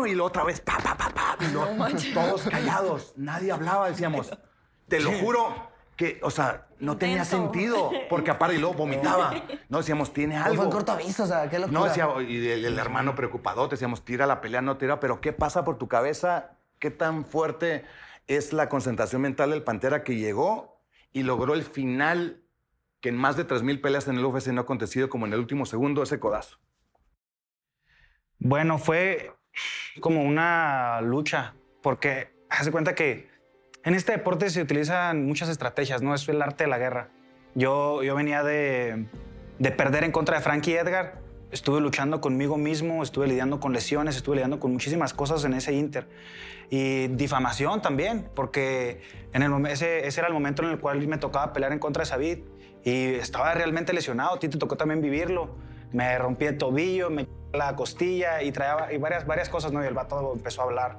[0.07, 1.67] y lo otra vez, pa, pa, pa, pa, y lo,
[2.13, 4.31] todos callados, nadie hablaba, decíamos,
[4.87, 7.37] te lo juro que, o sea, no tenía Intenso.
[7.37, 9.33] sentido, porque aparte y luego vomitaba,
[9.69, 10.55] no decíamos, tiene Pues algo.
[10.57, 11.79] Fue en corto aviso, o sea, qué locura.
[11.79, 15.33] No, decía, y el, el hermano preocupado, decíamos, tira la pelea, no tira, pero ¿qué
[15.33, 16.57] pasa por tu cabeza?
[16.79, 17.85] ¿Qué tan fuerte
[18.27, 22.43] es la concentración mental del Pantera que llegó y logró el final
[22.99, 25.39] que en más de 3.000 peleas en el UFC no ha acontecido como en el
[25.39, 26.57] último segundo, ese codazo?
[28.39, 29.33] Bueno, fue
[29.99, 33.29] como una lucha, porque hace cuenta que
[33.83, 36.13] en este deporte se utilizan muchas estrategias, ¿no?
[36.15, 37.09] Es el arte de la guerra.
[37.55, 39.07] Yo, yo venía de,
[39.59, 41.19] de perder en contra de Frankie Edgar,
[41.51, 45.73] estuve luchando conmigo mismo, estuve lidiando con lesiones, estuve lidiando con muchísimas cosas en ese
[45.73, 46.07] Inter.
[46.69, 49.01] Y difamación también, porque
[49.33, 52.01] en el, ese, ese era el momento en el cual me tocaba pelear en contra
[52.01, 52.45] de Sabit
[52.83, 54.35] y estaba realmente lesionado.
[54.35, 55.55] A ti te tocó también vivirlo.
[55.91, 59.83] Me rompí el tobillo, me la costilla y traía y varias, varias cosas, ¿no?
[59.83, 60.97] Y el vato empezó a hablar.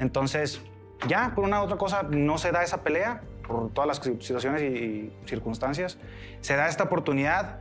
[0.00, 0.60] Entonces,
[1.08, 4.62] ya, por una u otra cosa, no se da esa pelea, por todas las situaciones
[4.62, 5.98] y, circunstancias.
[6.40, 7.58] Se da esta oportunidad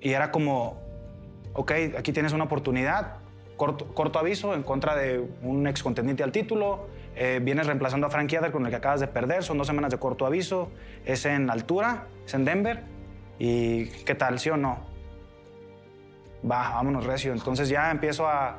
[0.00, 0.78] y era como,
[1.54, 3.16] ok, aquí tienes una oportunidad,
[3.56, 8.10] corto, corto aviso en contra de un ex contendiente al título, eh, vienes reemplazando a
[8.10, 10.70] Frank Edgar con el que acabas de perder, son dos semanas de corto aviso,
[11.04, 12.82] es en altura, es en Denver,
[13.38, 14.78] y ¿qué tal, sí o no?
[16.48, 17.32] Va, vámonos recio.
[17.32, 18.56] Entonces ya empiezo a,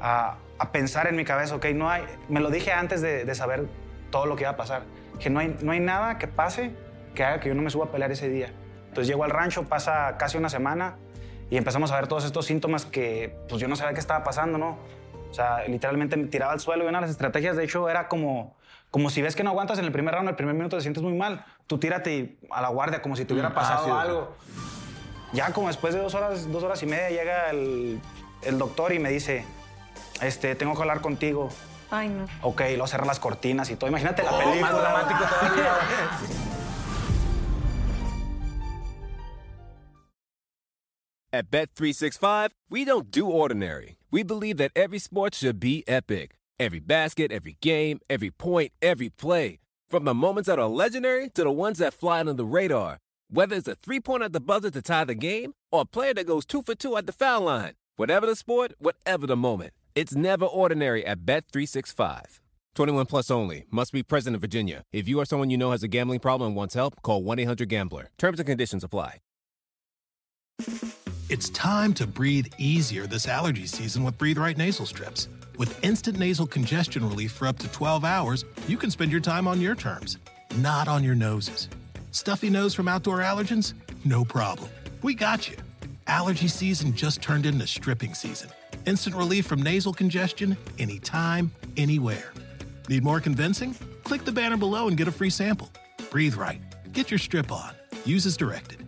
[0.00, 3.34] a- a pensar en mi cabeza, ok, no hay, me lo dije antes de, de
[3.34, 3.66] saber
[4.10, 4.82] todo lo que iba a pasar,
[5.18, 6.72] que no hay, no hay nada que pase
[7.14, 8.52] que haga que yo no me suba a pelear ese día.
[8.88, 10.96] Entonces llego al rancho, pasa casi una semana
[11.50, 14.58] y empezamos a ver todos estos síntomas que pues yo no sabía qué estaba pasando,
[14.58, 14.78] ¿no?
[15.30, 18.06] O sea, literalmente me tiraba al suelo y una de las estrategias, de hecho, era
[18.08, 18.56] como,
[18.90, 21.02] como si ves que no aguantas en el primer round, el primer minuto te sientes
[21.02, 23.90] muy mal, tú tírate a la guardia como si te hubiera Mm, ah, pasado sí,
[23.90, 24.36] algo.
[25.32, 28.00] Ya como después de dos horas, dos horas y media llega el,
[28.42, 29.44] el doctor y me dice,
[30.20, 31.48] este, tengo que hablar contigo.
[31.90, 32.26] Ay, no.
[32.42, 33.88] Ok, luego cerrar las cortinas y todo.
[33.88, 34.60] Imagínate la Oh, película.
[34.72, 35.78] más dramático todavía.
[41.32, 43.96] At Bet365, we don't do ordinary.
[44.10, 46.36] We believe that every sport should be epic.
[46.60, 49.58] Every basket, every game, every point, every play.
[49.88, 52.98] From the moments that are legendary to the ones that fly under the radar.
[53.28, 56.14] Whether it's a three pointer at the buzzer to tie the game or a player
[56.14, 57.72] that goes two for two at the foul line.
[57.96, 59.72] Whatever the sport, whatever the moment.
[59.94, 62.40] It's never ordinary at Bet365.
[62.74, 63.64] 21 plus only.
[63.70, 64.82] Must be present in Virginia.
[64.92, 67.38] If you or someone you know has a gambling problem and wants help, call 1
[67.38, 68.10] 800 Gambler.
[68.18, 69.18] Terms and conditions apply.
[71.28, 75.28] It's time to breathe easier this allergy season with Breathe Right nasal strips.
[75.58, 79.46] With instant nasal congestion relief for up to 12 hours, you can spend your time
[79.46, 80.18] on your terms,
[80.56, 81.68] not on your noses.
[82.10, 83.74] Stuffy nose from outdoor allergens?
[84.04, 84.70] No problem.
[85.02, 85.56] We got you.
[86.08, 88.50] Allergy season just turned into stripping season.
[88.86, 92.32] Instant relief from nasal congestion anytime, anywhere.
[92.88, 93.74] Need more convincing?
[94.04, 95.70] Click the banner below and get a free sample.
[96.10, 96.60] Breathe right.
[96.92, 97.74] Get your strip on.
[98.04, 98.80] Use as directed.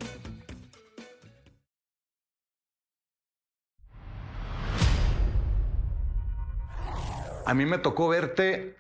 [7.47, 8.75] A mí me tocó verte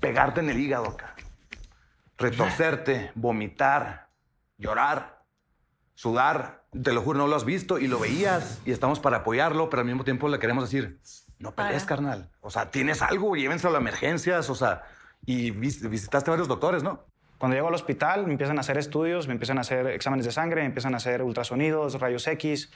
[0.00, 1.14] pegarte en el hígado acá.
[2.18, 4.08] Retorcerte, vomitar,
[4.58, 5.24] llorar,
[5.94, 6.57] sudar.
[6.70, 9.80] Te lo juro, no lo has visto y lo veías y estamos para apoyarlo, pero
[9.80, 10.98] al mismo tiempo le queremos decir,
[11.38, 11.86] no pelees, Para.
[11.86, 12.30] carnal.
[12.40, 14.82] O sea, tienes algo, llévenselo a emergencias, o sea,
[15.24, 17.04] y vis- visitaste varios doctores, ¿no?
[17.38, 20.32] Cuando llego al hospital me empiezan a hacer estudios, me empiezan a hacer exámenes de
[20.32, 22.70] sangre, me empiezan a hacer ultrasonidos, rayos X.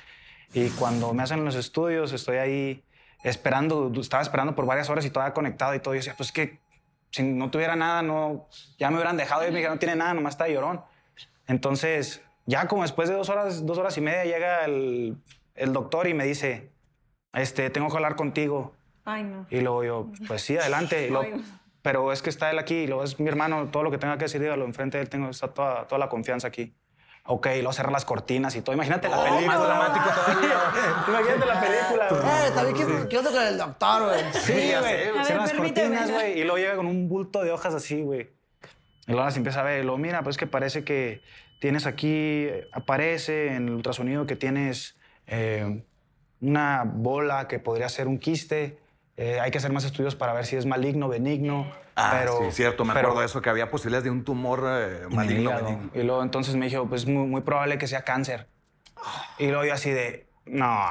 [0.54, 2.84] Y cuando me hacen los estudios, estoy ahí
[3.24, 5.94] esperando, estaba esperando por varias horas y todavía conectado y todo.
[5.94, 6.60] Y yo decía, pues que
[7.10, 9.42] si no tuviera nada, no, ya me hubieran dejado.
[9.42, 10.82] Y me dijeron, no tiene nada, nomás está llorón.
[11.48, 15.16] Entonces, ya como después de dos horas, dos horas y media, llega el,
[15.54, 16.70] el doctor y me dice,
[17.32, 18.72] este, tengo que hablar contigo.
[19.04, 19.46] Ay, no.
[19.50, 21.06] Y luego yo, pues sí, adelante.
[21.06, 21.44] Y luego, Ay.
[21.82, 24.16] pero es que está él aquí, y luego es mi hermano, todo lo que tenga
[24.18, 26.74] que decir, dígalo, enfrente de él tengo está toda, toda la confianza aquí.
[27.24, 28.74] Ok, y luego cerrar las cortinas y todo.
[28.74, 29.46] Imagínate la película.
[29.46, 30.58] más dramático todavía.
[31.08, 32.08] Imagínate la película.
[32.08, 32.22] güey.
[32.22, 34.32] Eh, también quiero, quiero con el doctor, güey.
[34.32, 35.24] Sí, güey.
[35.24, 36.40] Cierra A las cortinas, güey.
[36.40, 38.28] Y luego llega con un bulto de hojas así, güey.
[39.12, 39.80] Y luego se empieza a ver.
[39.80, 41.20] Y luego, mira, pues que parece que
[41.60, 44.96] tienes aquí, aparece en el ultrasonido que tienes
[45.26, 45.84] eh,
[46.40, 48.78] una bola que podría ser un quiste.
[49.18, 51.70] Eh, hay que hacer más estudios para ver si es maligno, benigno.
[51.94, 54.64] Ah, pero, sí, cierto, me pero- acuerdo de eso, que había posibilidades de un tumor
[54.66, 55.50] eh, maligno.
[55.54, 55.90] benigno.
[55.94, 58.48] Y luego entonces me dijo, pues muy, muy probable que sea cáncer.
[59.38, 60.90] Y luego yo así de, no, no.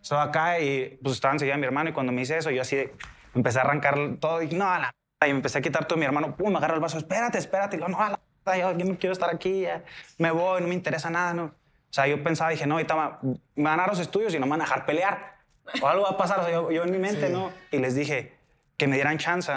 [0.00, 2.76] Estaba acá y pues estaba enseguida mi hermano y cuando me dice eso, yo así
[2.76, 2.94] de,
[3.34, 4.97] empecé a arrancar todo y no, la p-".
[5.26, 7.76] y me empecé a quitar todo mi hermano, pum, me agarra el vaso, espérate, espérate,
[7.76, 9.82] y luego, no, a la p-", yo, yo no quiero estar aquí, ya,
[10.18, 11.44] me voy, no me interesa nada, ¿no?
[11.44, 14.46] O sea, yo pensaba, dije, no, ahorita me van a dar los estudios y no
[14.46, 15.38] me van a dejar pelear.
[15.82, 17.50] O algo va a pasar, o sea, yo, yo en mi mente, ¿no?
[17.70, 18.34] Y les dije
[18.76, 19.52] que me dieran chance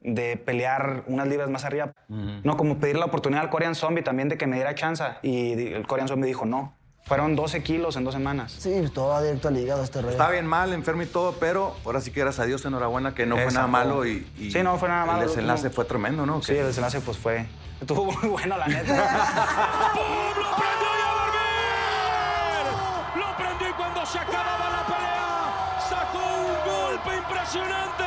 [0.00, 1.92] de pelear unas libras más arriba.
[2.08, 5.04] No, como pedir la oportunidad al Korean Zombie también de que me diera chance.
[5.22, 6.75] Y el Korean Zombie dijo no.
[7.06, 8.52] Fueron 12 kilos en dos semanas.
[8.58, 10.10] Sí, todo va directo al hígado este rollo.
[10.10, 13.26] Estaba bien mal, enfermo y todo, pero ahora sí que gracias a Dios, enhorabuena, que
[13.26, 15.72] no fue nada malo y, y Sí, no fue nada malo, El desenlace no.
[15.72, 16.42] fue tremendo, ¿no?
[16.42, 17.46] Sí, el desenlace pues fue...
[17.80, 19.92] Estuvo muy bueno, la neta.
[19.94, 20.02] ¡Pum!
[20.42, 22.64] ¡Lo prendió y a dormir!
[23.24, 26.56] ¡Lo prendió y cuando se acababa la pelea sacó un
[26.88, 28.04] golpe impresionante!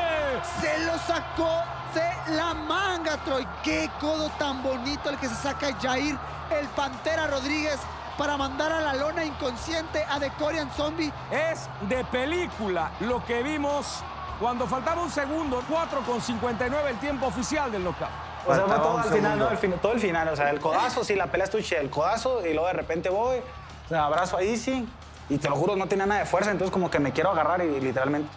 [0.59, 1.63] Se lo sacó
[1.95, 3.47] de la manga, Troy.
[3.63, 6.17] Qué codo tan bonito el que se saca Jair,
[6.59, 7.79] el Pantera Rodríguez,
[8.19, 11.09] para mandar a la lona inconsciente a The Korean Zombie.
[11.31, 14.03] Es de película lo que vimos
[14.41, 18.09] cuando faltaba un segundo, 4 con 59 el tiempo oficial del knockout.
[18.45, 19.39] O sea, fue todo al final.
[19.39, 19.49] ¿no?
[19.49, 20.27] El fin- todo el final.
[20.27, 21.79] O sea, el codazo, sí, la pelea estuvo chida.
[21.79, 23.37] El codazo y luego de repente voy,
[23.85, 24.85] o sea, abrazo a Easy
[25.29, 27.61] y te lo juro, no tenía nada de fuerza, entonces como que me quiero agarrar
[27.63, 28.29] y literalmente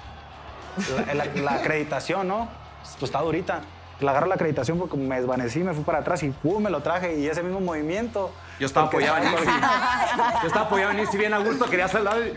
[1.06, 2.48] la, la- la acreditación, ¿no?
[3.00, 3.60] Pues está durita.
[4.00, 6.60] Le agarro la acreditación porque me desvanecí, me fui para atrás y ¡pum!
[6.62, 8.32] me lo traje y ese mismo movimiento.
[8.62, 9.44] Yo estaba apoyado en Easy.
[10.42, 12.34] Yo estaba apoyado en Easy bien a gusto, quería saludar y...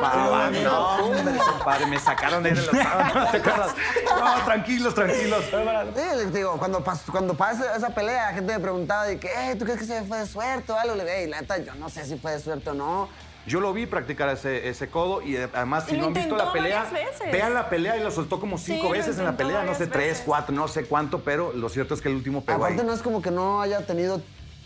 [0.00, 2.72] Pa- no, hombre, compadre, me sacaron ahí de los...
[2.72, 3.74] ¿No te acuerdas?
[4.18, 5.44] No, tranquilos, tranquilos.
[5.50, 9.56] Sí, digo, cuando, pas- cuando pasa esa pelea, la gente me preguntaba de que, "Eh,
[9.56, 10.94] ¿tú crees que se fue de suerte o algo?
[10.94, 13.08] Le digo, "Ey, la neta, yo no sé si fue de suerte o no.
[13.44, 16.36] Yo lo vi practicar ese, ese codo y eh, además si Y no han visto
[16.36, 16.86] la pelea,
[17.32, 20.08] vean la pelea y lo soltó como cinco veces en la pelea, no sé, tres,
[20.10, 20.22] veces.
[20.24, 22.86] cuatro, no sé cuánto, pero lo cierto es que el último pegó Aparte ahí.
[22.86, 24.20] no es como que no haya tenido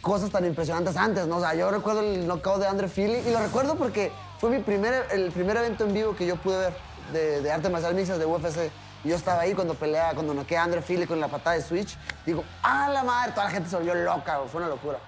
[0.06, 1.38] cosas tan impresionantes antes, ¿no?
[1.38, 4.62] O sea, yo recuerdo el knockout de Andre Fili y lo recuerdo porque fue mi
[4.62, 6.74] primer, el primer evento en vivo que yo pude ver
[7.12, 8.70] de, de arte marcial mixtas de UFC.
[9.02, 11.62] Y yo estaba ahí cuando pelea, cuando noquea a Andre Fili con la patada de
[11.62, 11.98] switch.
[12.24, 13.32] Digo, ¡ah, la madre!
[13.32, 15.00] Toda la gente se volvió loca, fue una locura.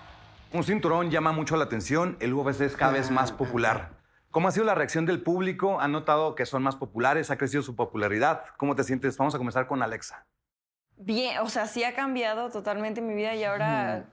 [0.52, 3.90] Un cinturón llama mucho la atención, el UFC es cada vez más popular.
[4.32, 5.80] ¿Cómo ha sido la reacción del público?
[5.80, 7.30] ¿Han notado que son más populares?
[7.30, 8.42] ¿Ha crecido su popularidad?
[8.56, 9.16] ¿Cómo te sientes?
[9.16, 10.26] Vamos a comenzar con Alexa.
[10.96, 14.06] Bien, o sea, sí ha cambiado totalmente mi vida y ahora...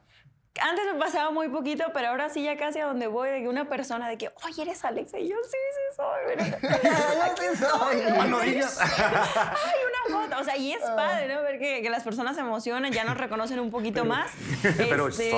[0.61, 3.49] Antes me pasaba muy poquito, pero ahora sí ya casi a donde voy, de que
[3.49, 6.35] una persona de que, oye, eres Alexa, y yo sí, sí soy.
[7.71, 8.79] Ah, no digas.
[8.81, 10.41] Ay, una foto.
[10.41, 11.41] O sea, y es padre, ¿no?
[11.41, 14.31] Ver que, que las personas se emocionan, ya nos reconocen un poquito más.
[14.77, 15.31] Pero Este.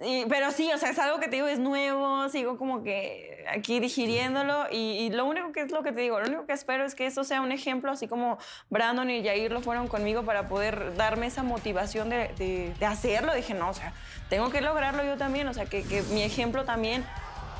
[0.00, 3.44] Y- pero sí, o sea, es algo que te digo, es nuevo, sigo como que
[3.48, 6.52] aquí digiriéndolo y, y lo único que es lo que te digo, lo único que
[6.52, 8.38] espero es que esto sea un ejemplo, así como
[8.70, 13.34] Brandon y Jair lo fueron conmigo para poder darme esa motivación de, de- de hacerlo.
[13.34, 13.92] Dije, no, o sea,
[14.28, 17.04] tengo que lograrlo yo también, o sea, que, que mi ejemplo también,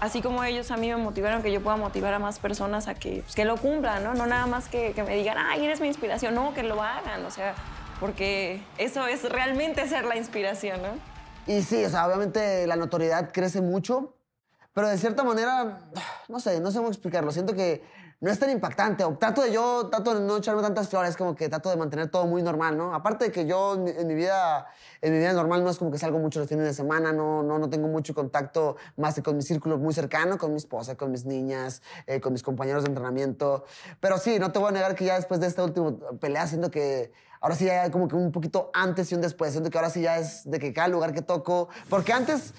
[0.00, 2.94] así como ellos a mí me motivaron, que yo pueda motivar a más personas a
[2.94, 4.12] que, pues, que lo cumplan, ¿no?
[4.14, 7.24] No nada más que, que me digan, ay, eres mi inspiración, no, que lo hagan,
[7.24, 7.54] o sea,
[8.00, 11.15] porque eso es realmente ser la inspiración, ¿no?
[11.46, 14.16] Y sí, o sea, obviamente la notoriedad crece mucho,
[14.72, 15.90] pero de cierta manera,
[16.28, 17.30] no sé, no sé cómo explicarlo.
[17.30, 17.84] Siento que
[18.20, 19.04] no es tan impactante.
[19.04, 22.10] O trato de yo, trato de no echarme tantas flores, como que trato de mantener
[22.10, 22.94] todo muy normal, ¿no?
[22.94, 24.66] Aparte de que yo en mi, vida,
[25.02, 27.42] en mi vida normal no es como que salgo mucho los fines de semana, no,
[27.42, 30.96] no, no tengo mucho contacto más que con mi círculo muy cercano, con mi esposa,
[30.96, 33.64] con mis niñas, eh, con mis compañeros de entrenamiento.
[34.00, 36.70] Pero sí, no te voy a negar que ya después de esta última pelea, siento
[36.70, 39.52] que ahora sí hay como que un poquito antes y un después.
[39.52, 42.54] Siento que ahora sí ya es de que cada lugar que toco, porque antes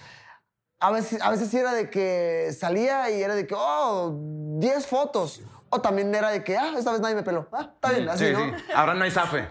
[0.79, 4.15] a veces, a veces sí era de que salía y era de que, oh,
[4.59, 5.41] 10 fotos.
[5.69, 7.47] O también era de que, ah, esta vez nadie me peló.
[7.51, 8.39] Ah, está bien, así, Sí, ¿no?
[8.57, 8.63] sí.
[8.73, 9.49] Ahora no hay zafe.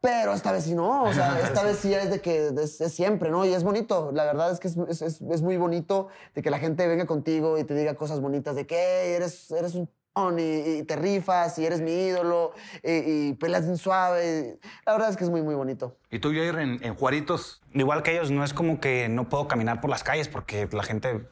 [0.00, 2.92] Pero esta vez sí no, o sea, esta vez sí es de que es, es
[2.92, 3.46] siempre, ¿no?
[3.46, 6.58] Y es bonito, la verdad es que es, es- es- muy bonito de que la
[6.58, 10.42] gente venga contigo y te diga cosas bonitas de que "Hey, eres, eres un y,
[10.78, 12.52] y te rifas y eres mi ídolo
[12.84, 12.92] y,
[13.30, 14.58] y peleas bien suave.
[14.86, 15.96] La verdad es que es muy, muy bonito.
[16.10, 17.60] ¿Y tú, Jair, en, en Juaritos?
[17.72, 20.84] Igual que ellos, no es como que no puedo caminar por las calles porque la
[20.84, 21.26] gente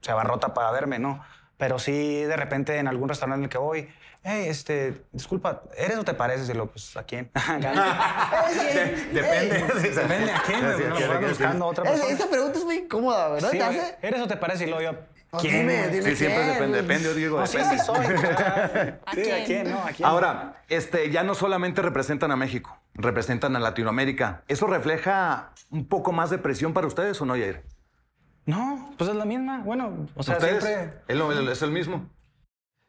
[0.00, 1.22] se abarrota para verme, ¿no?
[1.56, 3.88] Pero sí, de repente, en algún restaurante en el que voy,
[4.24, 6.48] hey, este, disculpa, ¿eres o te pareces?
[6.50, 7.30] Y lo, pues, ¿a quién?
[7.48, 9.64] De- depende.
[9.90, 12.12] Depende a quién, buscando a otra Es- persona.
[12.14, 13.50] esa pregunta es muy incómoda, ¿verdad?
[13.52, 13.96] Sí, ¿Te güey, hace?
[14.02, 14.64] ¿Eres o te parece?
[14.64, 14.98] Y luego yo,
[15.30, 15.68] Pues ¿quién?
[15.68, 16.52] dime, dime Sí, siempre quién.
[16.54, 17.78] depende, depende, yo digo, No, sí, depende.
[17.78, 18.06] sí soy.
[18.06, 19.70] ¿A Sí, ¿a quién?
[19.70, 20.08] No, ¿a quién?
[20.08, 24.44] Ahora, este, ya no solamente representan a México, representan a Latinoamérica.
[24.48, 27.64] ¿Eso refleja un poco más de presión para ustedes o no, Jair?
[28.46, 29.62] No, pues es la misma.
[29.64, 30.62] Bueno, o sea, ¿Ustedes?
[30.62, 31.02] siempre...
[31.08, 32.08] ¿Es, lo- es el mismo?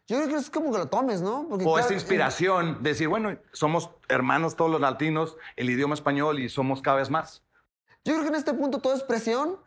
[0.08, 1.47] Yo creo que es como que lo tomes, ¿no?
[1.50, 6.39] Porque O claro, esta inspiración, decir, bueno, somos hermanos todos los latinos, el idioma español
[6.39, 7.43] y somos cada vez más.
[8.06, 9.58] Yo creo que en este punto todo es presión,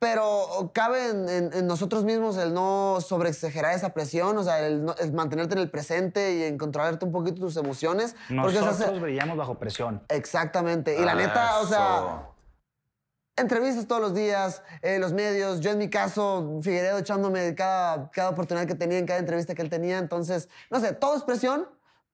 [0.00, 4.84] pero cabe en, en- en nosotros mismos el no sobreexagerar esa presión, o sea, el,
[4.84, 8.14] no- el mantenerte en el presente y en controlarte un poquito tus emociones.
[8.28, 10.02] porque se Nosotros hace- brillamos bajo presión.
[10.08, 10.96] Exactamente.
[11.00, 12.28] Y la neta, o sea,
[13.36, 15.60] entrevistas todos los días, eh, los medios.
[15.60, 19.62] Yo en mi caso, Figueredo echándome cada, cada oportunidad que tenía en cada entrevista que
[19.62, 19.98] él tenía.
[19.98, 21.68] Entonces, no sé, todo es presión.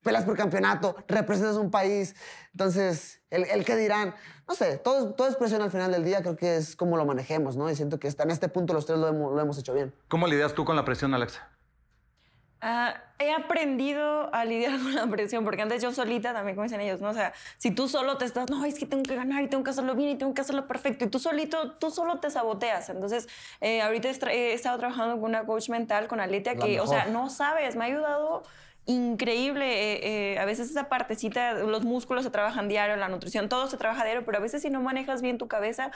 [0.05, 2.15] Pelas por campeonato, representas un país.
[2.51, 4.13] Entonces, el, el qué dirán.
[4.47, 6.21] No sé, todo, es- todo es presión al final del día.
[6.21, 7.67] Creo que es como lo manejemos, ¿no?
[7.71, 9.91] Y siento que hasta en este punto los tres lo hemos, lo hemos hecho bien.
[10.07, 11.49] ¿Cómo lidias tú con la presión, Alexa?
[12.61, 16.81] Ah, he aprendido a lidiar con la presión, porque antes yo solita, también como dicen
[16.81, 17.09] ellos, ¿no?
[17.09, 19.63] O sea, si tú solo te estás, no, es que tengo que ganar y tengo
[19.63, 22.89] que hacerlo bien y tengo que hacerlo perfecto, y tú solito, tú solo te saboteas.
[22.89, 23.27] Entonces,
[23.59, 27.05] eh, ahorita he, estado trabajando con una coach mental, con Aletia, La que, o sea,
[27.05, 28.43] no sabes, me ha ayudado
[28.85, 29.65] increíble.
[29.93, 33.77] eh, eh, a veces esa partecita, los músculos se trabajan diario, la nutrición, todo se
[33.77, 35.91] trabaja diario, pero a veces si no manejas bien tu cabeza,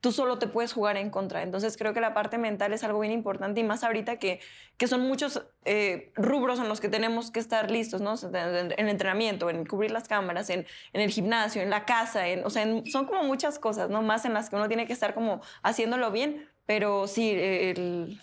[0.00, 1.42] tú solo te puedes jugar en contra.
[1.42, 4.38] Entonces creo que la parte mental es algo bien importante y más ahorita que,
[4.76, 8.14] que son muchos eh, rubros en los que tenemos que estar listos, ¿no?
[8.22, 8.36] En
[8.72, 12.44] en el entrenamiento, en cubrir las cámaras, en, en el gimnasio, en la casa, en,
[12.46, 14.02] o sea, en- son como muchas cosas, ¿no?
[14.02, 18.20] Más en las que uno tiene que estar como haciéndolo bien, pero sí, el,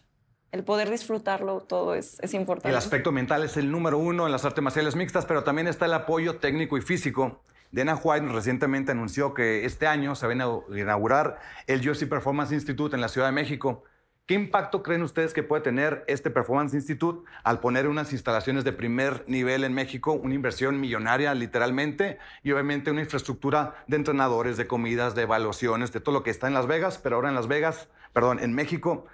[0.56, 2.70] el poder disfrutarlo todo es, es importante.
[2.70, 5.86] El aspecto mental es el número uno en las artes marciales mixtas, pero también está
[5.86, 7.44] el apoyo técnico y físico.
[7.72, 12.96] Dana White recientemente anunció que este año se va a inaugurar el UFC Performance Institute
[12.96, 13.84] en la Ciudad de México.
[14.26, 18.72] ¿Qué impacto creen ustedes que puede tener este Performance Institute al poner unas instalaciones de
[18.72, 24.68] primer nivel en México, una inversión millonaria literalmente y obviamente una infraestructura de entrenadores, de
[24.68, 27.48] comidas, de evaluaciones, de todo lo que está en Las Vegas, pero ahora en Las
[27.48, 29.06] Vegas, perdón, en México,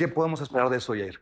[0.00, 1.20] ¿qué podemos esperar de eso, Jair?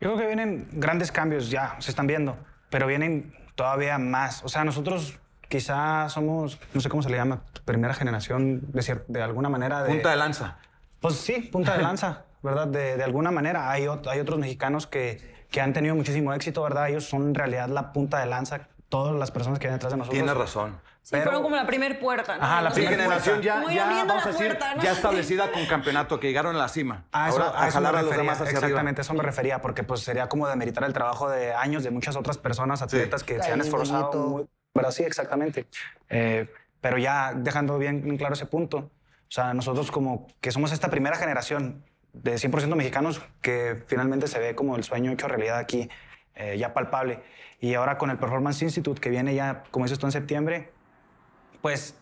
[0.00, 2.36] Yo creo que vienen grandes cambios ya, se están viendo,
[2.68, 4.42] pero vienen todavía más.
[4.42, 9.22] O sea, nosotros quizás somos, no sé cómo se le llama, primera generación, de, de
[9.22, 9.84] alguna manera.
[9.84, 10.58] De, punta de lanza.
[10.98, 12.24] Pues sí, punta de lanza.
[12.42, 12.66] ¿verdad?
[12.66, 16.88] De, de alguna manera hay, hay otros mexicanos que, que han tenido muchísimo éxito, ¿verdad?
[16.88, 19.96] Ellos son en realidad la punta de lanza, todas las personas que vienen detrás de
[19.96, 20.18] nosotros.
[20.18, 20.78] Tienes razón.
[21.00, 22.44] Sí, pero, fueron como la primera puerta, ¿no?
[22.44, 24.82] Ajá, la primera generación ya, ya abriendo vamos a la decir, puerta, ¿no?
[24.82, 27.06] ya establecida con campeonato, que llegaron a la cima.
[27.10, 29.00] A eso, Ahora, a eso me jalar a los refería, demás hacia exactamente, arriba.
[29.00, 32.36] eso me refería, porque pues sería como demeritar el trabajo de años de muchas otras
[32.36, 34.12] personas, atletas que se han esforzado.
[34.12, 35.66] Muy, pero sí, exactamente.
[36.10, 36.46] Eh,
[36.82, 38.90] pero ya dejando bien en claro ese punto, o
[39.30, 41.82] sea, nosotros como que somos esta primera generación
[42.12, 45.88] de 100% mexicanos que finalmente se ve como el sueño hecho realidad aquí,
[46.34, 47.20] eh, ya palpable.
[47.60, 50.70] Y ahora con el Performance Institute que viene ya, como dices tú, en septiembre,
[51.60, 51.96] pues,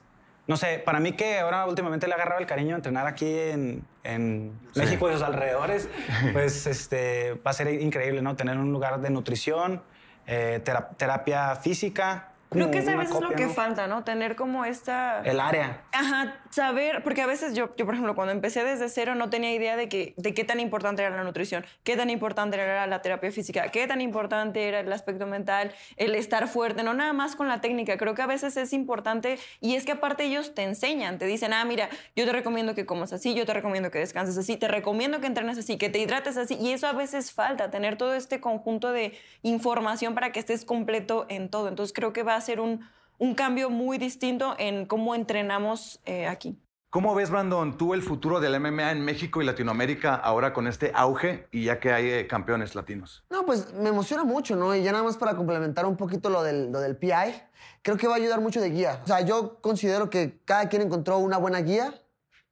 [0.47, 3.27] no sé, para mí que ahora últimamente le he agarrado el cariño a entrenar aquí
[3.39, 4.81] en, en Sí.
[4.81, 5.89] México y sus alrededores,
[6.33, 8.37] pues este, va a ser increíble, ¿no?
[8.37, 9.83] Tener un lugar de nutrición,
[10.27, 12.29] eh, tera- terapia física.
[12.49, 14.03] Creo que esa vez es lo que falta, ¿no?
[14.03, 15.21] Tener como esta...
[15.23, 15.83] El área.
[15.93, 19.53] Ajá, saber, porque a veces yo, yo, por ejemplo, cuando empecé desde cero no tenía
[19.55, 23.03] idea de, que, de qué tan importante era la nutrición, qué tan importante era la
[23.03, 27.37] terapia física, qué tan importante era el aspecto mental, el estar fuerte, no nada más
[27.37, 27.97] con la técnica.
[27.97, 31.53] Creo que a veces es importante y es que aparte ellos te enseñan, te dicen,
[31.53, 34.69] ah, mira, yo te recomiendo que comas así, yo te recomiendo que descanses así, te
[34.69, 36.57] recomiendo que entrenes así, que te hidrates así.
[36.61, 41.27] Y eso a veces falta, tener todo este conjunto de información para que estés completo
[41.29, 41.69] en todo.
[41.69, 42.85] Entonces creo que va a ser un,
[43.21, 46.59] un cambio muy distinto en cómo entrenamos eh, aquí.
[46.89, 50.91] ¿Cómo ves, Brandon, tú el futuro del MMA en México y Latinoamérica ahora con este
[50.93, 53.23] auge y ya que hay eh, campeones latinos?
[53.31, 54.75] No, pues me emociona mucho, ¿no?
[54.75, 57.43] Y ya nada más para complementar un poquito lo del, lo del PI,
[57.83, 59.01] creo que va a ayudar mucho de guía.
[59.05, 61.95] O sea, yo considero que cada quien encontró una buena guía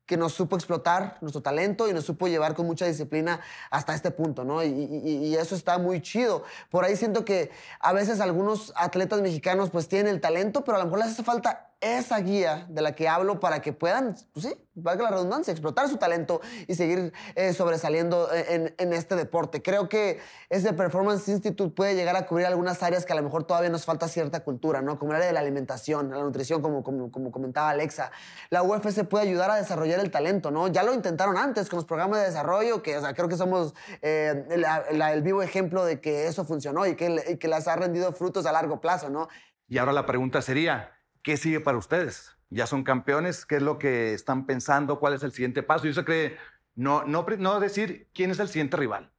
[0.08, 3.40] que nos supo explotar nuestro talento y nos supo llevar con mucha disciplina
[3.70, 4.64] hasta este punto, ¿no?
[4.64, 6.44] Y, eso está muy chido.
[6.70, 10.80] Por ahí siento que a veces algunos atletas mexicanos pues tienen el talento, pero a
[10.80, 14.46] lo mejor les hace falta esa guía de la que hablo para que puedan, pues
[14.46, 19.62] sí, valga la redundancia, explotar su talento y seguir eh, sobresaliendo en, en este deporte.
[19.62, 23.44] Creo que ese Performance Institute puede llegar a cubrir algunas áreas que a lo mejor
[23.44, 24.98] todavía nos falta cierta cultura, ¿no?
[24.98, 28.10] Como el área de la alimentación, la nutrición, como, como, como comentaba Alexa.
[28.50, 30.68] La UFC puede ayudar a desarrollar el talento, ¿no?
[30.68, 34.46] Ya lo intentaron antes con los programas de desarrollo, que creo que somos eh,
[34.90, 38.46] el vivo ejemplo de que eso funcionó y que, y que las ha rendido frutos
[38.46, 39.28] a largo plazo, ¿no?
[39.68, 42.36] Y ahora la pregunta sería, ¿qué sigue para ustedes?
[42.50, 44.98] Ya son campeones, ¿qué es lo que están pensando?
[44.98, 45.86] ¿Cuál es el siguiente paso?
[45.86, 46.36] Yo sé que
[46.74, 49.10] no, no, no decir quién es el siguiente rival,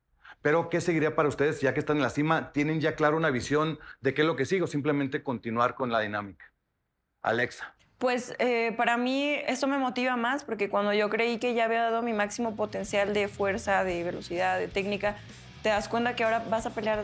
[0.42, 2.52] pero ¿qué seguiría para ustedes ya que están en la cima?
[2.52, 5.92] ¿Tienen ya claro una visión de qué es lo que sigue o simplemente continuar con
[5.92, 6.46] la dinámica?
[7.22, 7.76] Alexa.
[7.98, 11.84] Pues eh, para mí esto me motiva más porque cuando yo creí que ya había
[11.84, 15.18] dado mi máximo potencial de fuerza, de velocidad, de técnica,
[15.64, 17.04] te das cuenta que ahora vas a pelear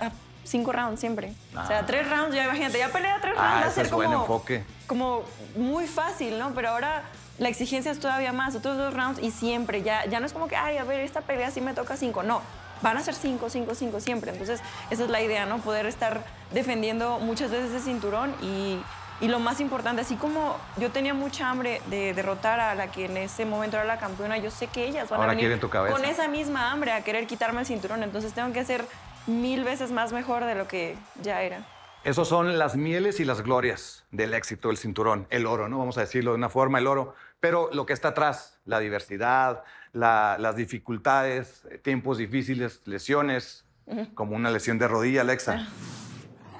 [0.00, 0.12] a
[0.46, 1.32] cinco rounds siempre.
[1.52, 1.86] O sea, Ah.
[1.86, 4.64] tres rounds, ya imagínate, ya pelea tres rounds, va Ah, a ese ser como, enfoque.
[4.86, 5.22] como
[5.56, 6.52] muy fácil, ¿no?
[6.54, 7.02] Pero ahora
[7.38, 10.48] la exigencia es todavía más, otros dos rounds y siempre, ya, ya no es como
[10.48, 12.40] que, ay, a ver, esta pelea sí me toca cinco, no.
[12.82, 14.30] Van a ser cinco, cinco, cinco siempre.
[14.32, 15.58] Entonces, esa es la idea, ¿no?
[15.58, 16.22] Poder estar
[16.52, 18.78] defendiendo muchas veces ese cinturón y,
[19.20, 23.06] y lo más importante, así como yo tenía mucha hambre de derrotar a la que
[23.06, 25.70] en ese momento era la campeona, yo sé que ellas van Ahora a venir tu
[25.70, 28.02] con esa misma hambre a querer quitarme el cinturón.
[28.02, 28.84] Entonces, tengo que ser
[29.26, 31.66] mil veces más mejor de lo que ya era.
[32.04, 35.78] Esos son las mieles y las glorias del éxito del cinturón, el oro, ¿no?
[35.78, 37.14] Vamos a decirlo de una forma, el oro.
[37.40, 43.64] Pero lo que está atrás, la diversidad, la- las dificultades, tiempos difíciles, lesiones,
[44.14, 45.66] como una lesión de rodilla, Alexa.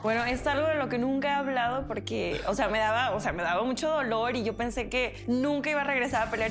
[0.02, 3.20] Bueno, es algo de lo que nunca he hablado porque, o sea, me daba, o
[3.20, 6.50] sea, me daba mucho dolor y yo pensé que nunca iba a regresar a pelear.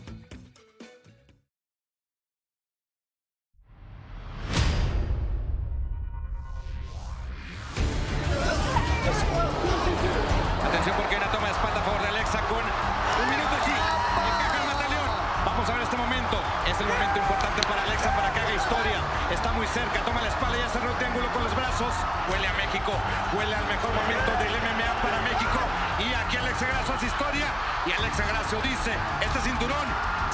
[21.81, 21.93] Brazos.
[22.29, 22.93] Huele a México,
[23.33, 25.59] huele al mejor momento del MMA para México.
[25.99, 27.47] Y aquí Alexa Grasso hace historia.
[27.85, 29.87] Y Alexa Grasso dice, este cinturón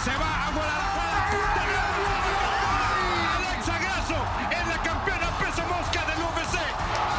[0.03, 1.27] se va a Guadalajara.
[3.37, 4.17] Alexa Grasso
[4.51, 6.57] es la campeona peso mosca del UFC.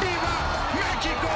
[0.01, 0.35] ¡Viva
[0.73, 1.29] México!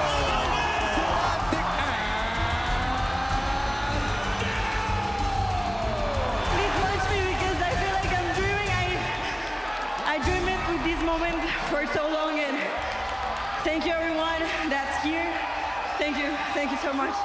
[11.70, 12.13] For so
[13.74, 15.34] thank you everyone that's here.
[15.98, 17.16] Thank you, thank you so much.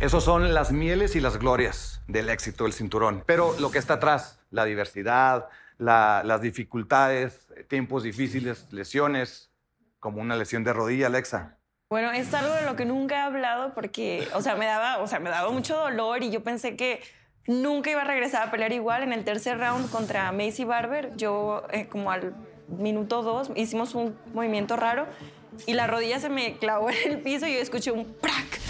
[0.00, 3.22] Esos son las mieles y las glorias del éxito del cinturón.
[3.26, 9.50] Pero lo que está atrás, la diversidad, la- las dificultades, tiempos difíciles, lesiones,
[9.98, 11.56] como una lesión de rodilla, Alexa.
[11.90, 15.06] Bueno, es algo de lo que nunca he hablado porque, o sea, me daba, o
[15.08, 17.02] sea, me daba mucho dolor y yo pensé que
[17.48, 19.02] nunca iba a regresar a pelear igual.
[19.02, 22.34] En el tercer round contra Macy Barber, yo eh, como al
[22.68, 25.06] minuto dos hicimos un movimiento raro
[25.66, 28.60] y la rodilla se me clavó en el piso y yo escuché un ¡prac!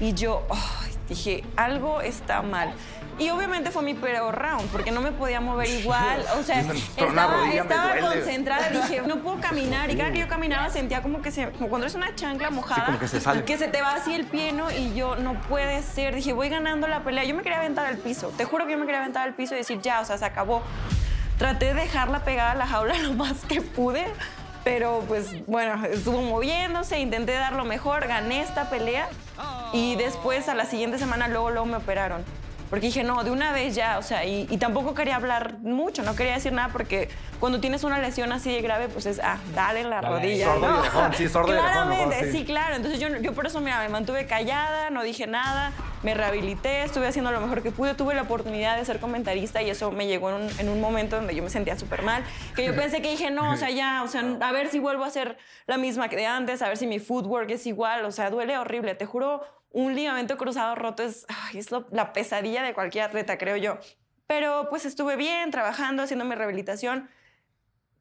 [0.00, 2.74] Y yo ay, dije, algo está mal.
[3.18, 6.24] Y obviamente fue mi peor round porque no me podía mover igual.
[6.38, 8.70] O sea, estaba, estaba concentrada.
[8.70, 9.90] Dije, no puedo caminar.
[9.90, 12.86] Y cada que yo caminaba sentía como que se, como cuando es una chancla mojada.
[12.86, 13.44] como que se sale.
[13.44, 14.70] Que se te va así el pie, ¿no?
[14.70, 16.14] Y yo, no puede ser.
[16.14, 17.24] Dije, voy ganando la pelea.
[17.24, 18.32] Yo me quería aventar al piso.
[18.36, 20.24] Te juro que yo me quería aventar al piso y decir, ya, o sea, se
[20.24, 20.62] acabó.
[21.38, 24.06] Traté de dejarla pegada a la jaula lo más que pude.
[24.64, 29.08] Pero pues bueno, estuvo moviéndose, intenté dar lo mejor, gané esta pelea
[29.74, 32.24] y después a la siguiente semana luego, luego me operaron.
[32.74, 36.02] Porque dije, no, de una vez ya, o sea, y, y tampoco quería hablar mucho,
[36.02, 37.08] no quería decir nada porque
[37.38, 40.08] cuando tienes una lesión así de grave, pues es, ah, dale en la Dale.
[40.16, 40.46] rodilla.
[40.46, 40.78] Sordo y ¿no?
[40.80, 42.38] orejón, sí, sordo y orejón, Claramente, mejor, sí.
[42.38, 42.74] sí, claro.
[42.74, 45.70] Entonces yo, yo por eso, mira, me mantuve callada, no dije nada,
[46.04, 49.70] me rehabilité, estuve haciendo lo mejor que pude, tuve la oportunidad de ser comentarista y
[49.70, 52.22] eso me llegó en un, en un momento donde yo me sentía súper mal,
[52.54, 55.04] que yo pensé que dije, no, o sea, ya, o sea, a ver si vuelvo
[55.04, 58.12] a ser la misma que de antes, a ver si mi footwork es igual, o
[58.12, 59.40] sea, duele horrible, te juro,
[59.70, 63.78] un ligamento cruzado roto es, ay, es lo- la pesadilla de cualquier atleta, creo yo.
[64.26, 67.08] Pero pues estuve bien, trabajando, haciendo mi rehabilitación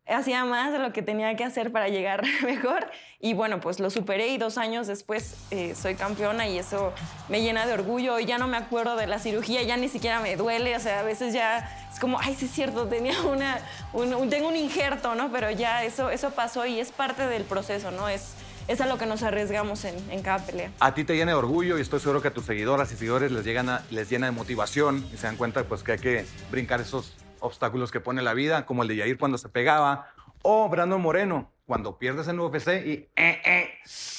[0.07, 2.89] hacía más de lo que tenía que hacer para llegar mejor
[3.19, 6.91] y bueno, pues lo superé y dos años después eh, soy campeona y eso
[7.29, 10.19] me llena de orgullo y ya no me acuerdo de la cirugía, ya ni siquiera
[10.19, 13.59] me duele, o sea, a veces ya es como, ay, sí es cierto, tenía una,
[13.93, 15.31] un- tengo un injerto, ¿no?
[15.31, 18.09] Pero ya eso, eso pasó y es parte del proceso, ¿no?
[18.09, 18.33] Es,
[18.67, 20.71] es a lo que nos arriesgamos en, cada pelea.
[20.79, 23.31] A ti te llena de orgullo y estoy seguro que a tus seguidoras y seguidores
[23.31, 26.81] les, llegan les llena de motivación y se dan cuenta pues, que hay que brincar
[26.81, 27.13] esos
[27.43, 30.07] obstáculos que pone la vida, como el de Yair cuando se pegaba,
[30.41, 33.69] o Brandon Moreno, cuando pierdes en UFC y eh, eh,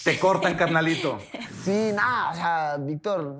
[0.05, 1.18] te cortan, carnalito.
[1.64, 3.37] Sí, nada, o sea, Víctor,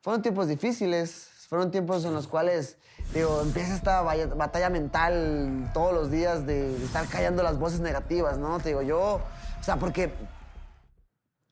[0.00, 2.78] fueron tiempos difíciles, fueron tiempos en los cuales,
[3.12, 8.38] digo, empieza esta batalla mental todos los días de, de estar callando las voces negativas,
[8.38, 8.60] ¿no?
[8.60, 9.20] Te digo, yo,
[9.60, 10.14] o sea, porque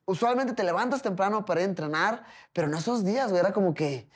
[0.05, 3.75] usualmente te levantas temprano para ir a entrenar, pero en esos días, güey, era como
[3.75, 4.09] que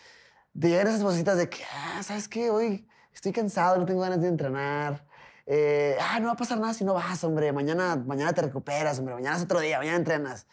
[0.54, 2.50] de llegar esas vocecitas de que, ah, ¿sabes qué?
[2.50, 5.04] Hoy estoy cansado, no tengo ganas de entrenar.
[5.46, 7.52] Eh, ah, no va a pasar nada si no vas, hombre.
[7.52, 9.14] Mañana, mañana te recuperas, hombre.
[9.14, 10.46] Mañana es otro día, mañana entrenas.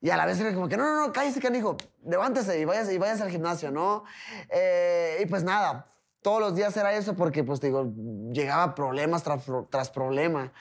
[0.00, 1.76] Y a la vez era como que, no, no, no, cállese, canijo.
[2.04, 4.04] Levántese y váyase, y váyase al gimnasio, ¿no?
[4.48, 5.92] Eh, y pues nada,
[6.22, 7.92] todos los días era eso porque, pues, digo,
[8.32, 10.52] llegaba problemas tras, tras problema.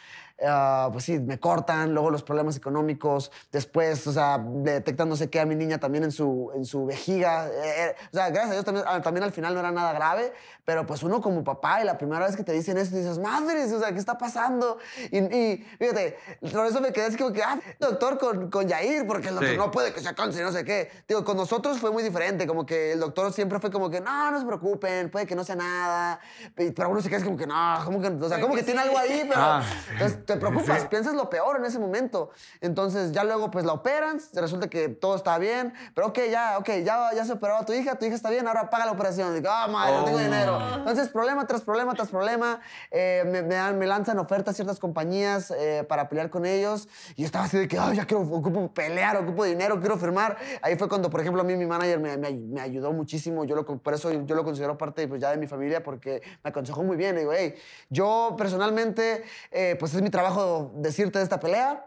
[0.46, 5.30] Ah, pues sí, me cortan, luego los problemas económicos, después, o sea, detectan no sé
[5.30, 7.48] qué a mi niña también en su, en su vejiga.
[7.48, 7.52] Eh,
[7.90, 10.32] eh, o sea, gracias a Dios también, ah, también al final no era nada grave,
[10.64, 13.72] pero pues uno como papá y la primera vez que te dicen eso, dices, madres,
[13.74, 14.78] o sea, ¿qué está pasando?
[15.12, 16.18] Y, y fíjate,
[16.54, 19.50] por eso me quedé así como que, ah, doctor con, con Yair, porque el doctor
[19.52, 19.58] Sí.
[19.58, 20.92] no puede que se canse, no sé qué.
[21.08, 24.32] Digo, con nosotros fue muy diferente, como que el doctor siempre fue como que, no,
[24.32, 26.20] no se preocupen, puede que no sea nada.
[26.56, 28.64] Pe- Pero uno se queda así como que, no, como que, o sea, como que
[28.64, 29.42] tiene algo ahí, pero.
[29.42, 29.64] Ah.
[29.94, 30.88] Entonces, te preocupas, Sí.
[30.90, 32.30] piensas lo peor en ese momento.
[32.62, 36.70] Entonces ya luego pues la operan, resulta que todo está bien, pero ok, ya, ok,
[36.84, 39.34] ya, ya se operó a tu hija, tu hija está bien, ahora paga la operación.
[39.34, 40.22] Digo, ah, madre, no tengo Oh.
[40.22, 40.60] dinero.
[40.76, 42.60] Entonces problema tras problema tras problema,
[42.92, 47.26] eh, me, me me lanzan ofertas ciertas compañías eh, para pelear con ellos y yo
[47.26, 50.38] estaba así de que, ay, ya quiero, ocupo pelear, ocupo dinero, quiero firmar.
[50.62, 53.66] Ahí fue cuando, por ejemplo, a mí mi manager me, me- ayudó muchísimo, yo lo,
[53.66, 56.98] por eso yo lo considero parte pues, ya de mi familia porque me aconsejó muy
[56.98, 57.16] bien.
[57.16, 57.56] Digo, hey,
[57.90, 60.19] yo personalmente, eh, pues es mi trabajo
[60.76, 61.86] decirte de esta pelea.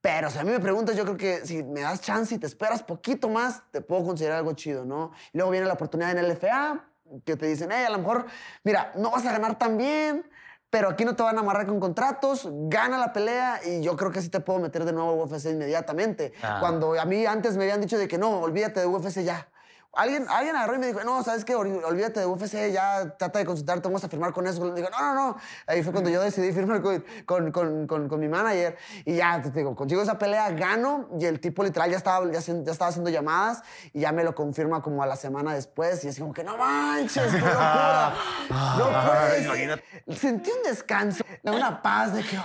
[0.00, 2.46] Pero si a mí me preguntas, yo creo que si me das chance y te
[2.46, 5.12] esperas poquito más, te puedo considerar algo chido, ¿no?
[5.32, 6.84] Y luego viene la oportunidad en el LFA,
[7.24, 8.26] que te dicen, hey, a lo mejor,
[8.64, 10.28] mira, no vas a ganar tan bien,
[10.68, 14.10] pero aquí no te van a amarrar con contratos, gana la pelea y yo creo
[14.10, 16.32] que sí te puedo meter de nuevo a UFC inmediatamente.
[16.42, 16.58] Ah.
[16.60, 19.48] Cuando a mí antes me habían dicho de que no, olvídate de UFC ya.
[19.96, 21.54] Alguien, alguien agarró y me dijo, no, ¿sabes qué?
[21.54, 24.74] Ol- Olvídate de UFC, ya trata de concentrarte, vamos a firmar con eso.
[24.74, 25.36] Digo, no, no, no.
[25.66, 28.76] Ahí fue cuando yo decidí firmar con, con, con, con- con mi manager.
[29.04, 31.08] Y ya, te digo, consigo esa pelea, gano.
[31.18, 34.34] Y el tipo literal ya estaba, ya, ya estaba haciendo llamadas y ya me lo
[34.34, 36.04] confirma como a la semana después.
[36.04, 38.14] Y es como que, no manches, qué locura.
[38.78, 40.18] No puedes.
[40.18, 42.38] Sentí un descanso, una paz de que...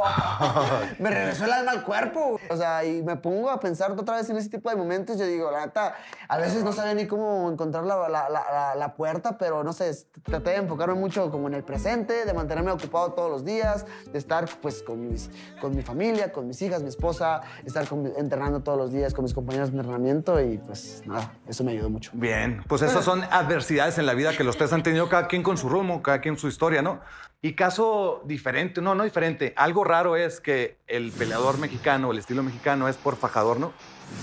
[0.98, 2.38] me regresó el alma al cuerpo.
[2.48, 5.18] O sea, y me pongo a pensar otra vez en ese tipo de momentos.
[5.18, 5.94] Yo digo, la neta,
[6.28, 9.90] a veces no sabía ni cómo encontrar la, la- la- la- puerta, pero no sé,
[10.24, 14.18] traté de enfocarme mucho como en el presente, de mantenerme ocupado todos los días, de
[14.18, 15.30] estar pues con, mis,
[15.60, 19.22] con mi familia, con mis hijas, mi esposa, estar con- entrenando todos los días con
[19.24, 22.10] mis compañeros de entrenamiento y pues nada, eso me ayudó mucho.
[22.14, 25.42] Bien, pues esas son adversidades en la vida que los tres han tenido, cada quien
[25.44, 27.00] con su rumbo, cada quien su historia, ¿no?
[27.42, 32.42] Y caso diferente, no, no diferente, algo raro es que el peleador mexicano, el estilo
[32.42, 33.72] mexicano es por fajador, ¿no?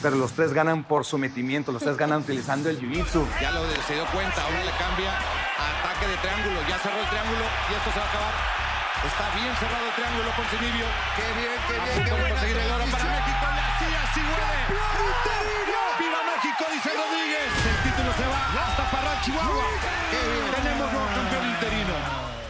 [0.03, 3.25] Pero los tres ganan por sometimiento, los tres ganan utilizando el jiu-jitsu.
[3.41, 6.61] Ya lo se dio cuenta, ahora le cambia a ataque de triángulo.
[6.69, 8.33] Ya cerró el triángulo y esto se va a acabar.
[9.01, 10.87] Está bien cerrado el triángulo con Sinibio.
[11.17, 12.29] Qué bien, qué bien, qué bien.
[12.37, 13.45] conseguir el oro para México.
[13.49, 14.61] Le hacía, así huele.
[15.97, 16.63] ¡Viva México!
[16.69, 16.89] Dice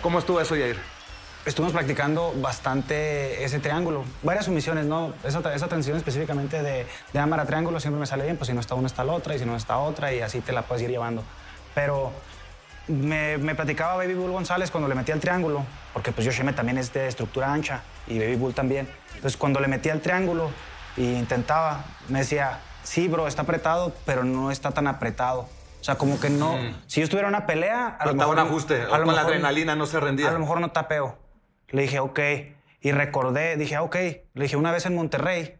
[0.08, 0.78] ¿Cómo estuvo eso, Yair?
[1.46, 4.06] Estuvimos practicando bastante ese triángulo.
[4.24, 5.14] Varias sumisiones, ¿no?
[5.26, 8.62] Esa, esa transición específicamente de, de a triángulo siempre me sale bien, pues si no
[8.62, 10.82] está una está la otra y si no está otra y así te la puedes
[10.82, 11.26] ir llevando.
[11.76, 12.14] Pero
[12.88, 16.78] me, me platicaba Baby Bull González cuando le metía el triángulo, porque pues Yoshime también
[16.78, 18.88] es de estructura ancha y Baby Bull también.
[19.14, 20.52] Entonces cuando le metía el triángulo
[20.96, 25.50] e intentaba, me decía, sí, bro, está apretado, pero no está tan apretado.
[25.88, 26.54] O sea, como que no.
[26.88, 28.34] Si yo estuviera en una pelea, a lo mejor.
[28.34, 30.28] un ajuste, a lo con la mejor- adrenalina no se rendía.
[30.28, 31.18] A lo mejor no tapeo.
[31.70, 32.20] Le dije, ok.
[32.82, 33.96] Y recordé, dije, ah, ok.
[33.96, 35.58] Le dije, una vez en Monterrey.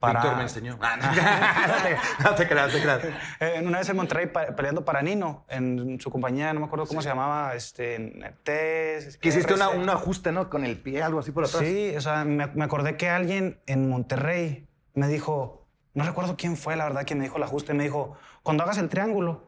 [0.00, 0.20] Para...
[0.20, 0.78] Víctor me enseñó.
[0.80, 2.24] Ah, no.
[2.30, 3.00] no te creas, te creas.
[3.38, 7.02] Eh, una vez en Monterrey peleando para Nino, en su compañía, no me acuerdo cómo
[7.02, 10.48] se llamaba, este, en T- Que hiciste una- un ajuste, ¿no?
[10.48, 11.60] Con el pie, algo así por atrás.
[11.62, 15.63] Sí, o sea, me, me acordé que alguien en Monterrey me dijo,
[15.94, 18.78] no recuerdo quién fue, la verdad, que me dijo el ajuste, me dijo, cuando hagas
[18.78, 19.42] el triángulo,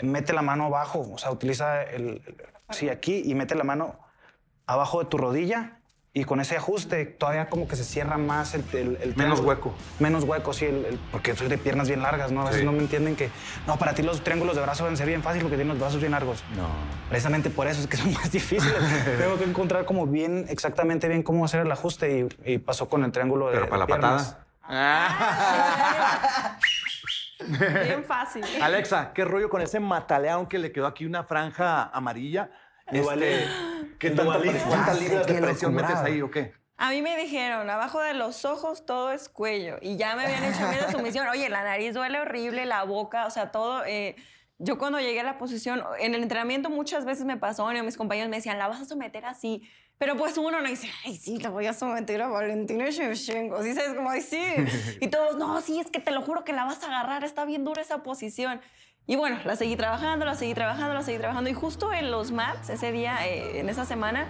[0.00, 2.22] mete la mano abajo, o sea, utiliza el,
[2.70, 3.98] sí, aquí y mete la mano
[4.66, 5.76] abajo de tu rodilla
[6.12, 9.72] y con ese ajuste todavía como que se cierra más el, el- el Menos hueco.
[10.00, 12.40] Menos hueco, sí, el- porque soy de piernas bien largas, ¿no?
[12.42, 12.66] A veces Sí.
[12.66, 13.30] no me entienden que,
[13.66, 16.00] no, para ti los triángulos de brazo deben ser bien fácil porque tienes los brazos
[16.00, 16.42] bien largos.
[16.56, 16.66] No.
[17.08, 18.74] Precisamente por eso es que son más difíciles.
[19.18, 23.04] Tengo que encontrar como bien, exactamente bien cómo hacer el ajuste y, y pasó con
[23.04, 24.22] el triángulo de Pero para la piernas.
[24.24, 24.46] patada.
[27.48, 28.44] Bien fácil.
[28.62, 32.50] Alexa, ¿qué rollo con ese mataleón que le quedó aquí una franja amarilla?
[32.86, 33.46] Este,
[33.98, 36.54] ¿qué tanta presión, ¿Cuántas libras de presión metes ahí o qué?
[36.76, 39.76] A mí me dijeron, abajo de los ojos todo es cuello.
[39.82, 41.28] Y ya me habían hecho miedo de sumisión.
[41.28, 43.84] Oye, la nariz duele horrible, la boca, o sea, todo.
[43.84, 44.16] eh,
[44.62, 47.96] yo cuando llegué a la posición, en el entrenamiento muchas veces me pasó, y mis
[47.96, 49.68] compañeros me decían, la vas a someter así.
[50.00, 53.62] Pero pues uno no dice, ay, sí, la voy a someter a Valentina Shevchenko.
[53.62, 54.42] Sí, sabes como, ay, sí.
[55.00, 57.44] Y todos, no, sí, es que te lo juro que la vas a agarrar, está
[57.44, 58.62] bien dura esa posición.
[59.06, 61.50] Y bueno, la seguí trabajando, la seguí trabajando, la seguí trabajando.
[61.50, 64.26] Y justo en los mats, ese día, eh, en esa semana,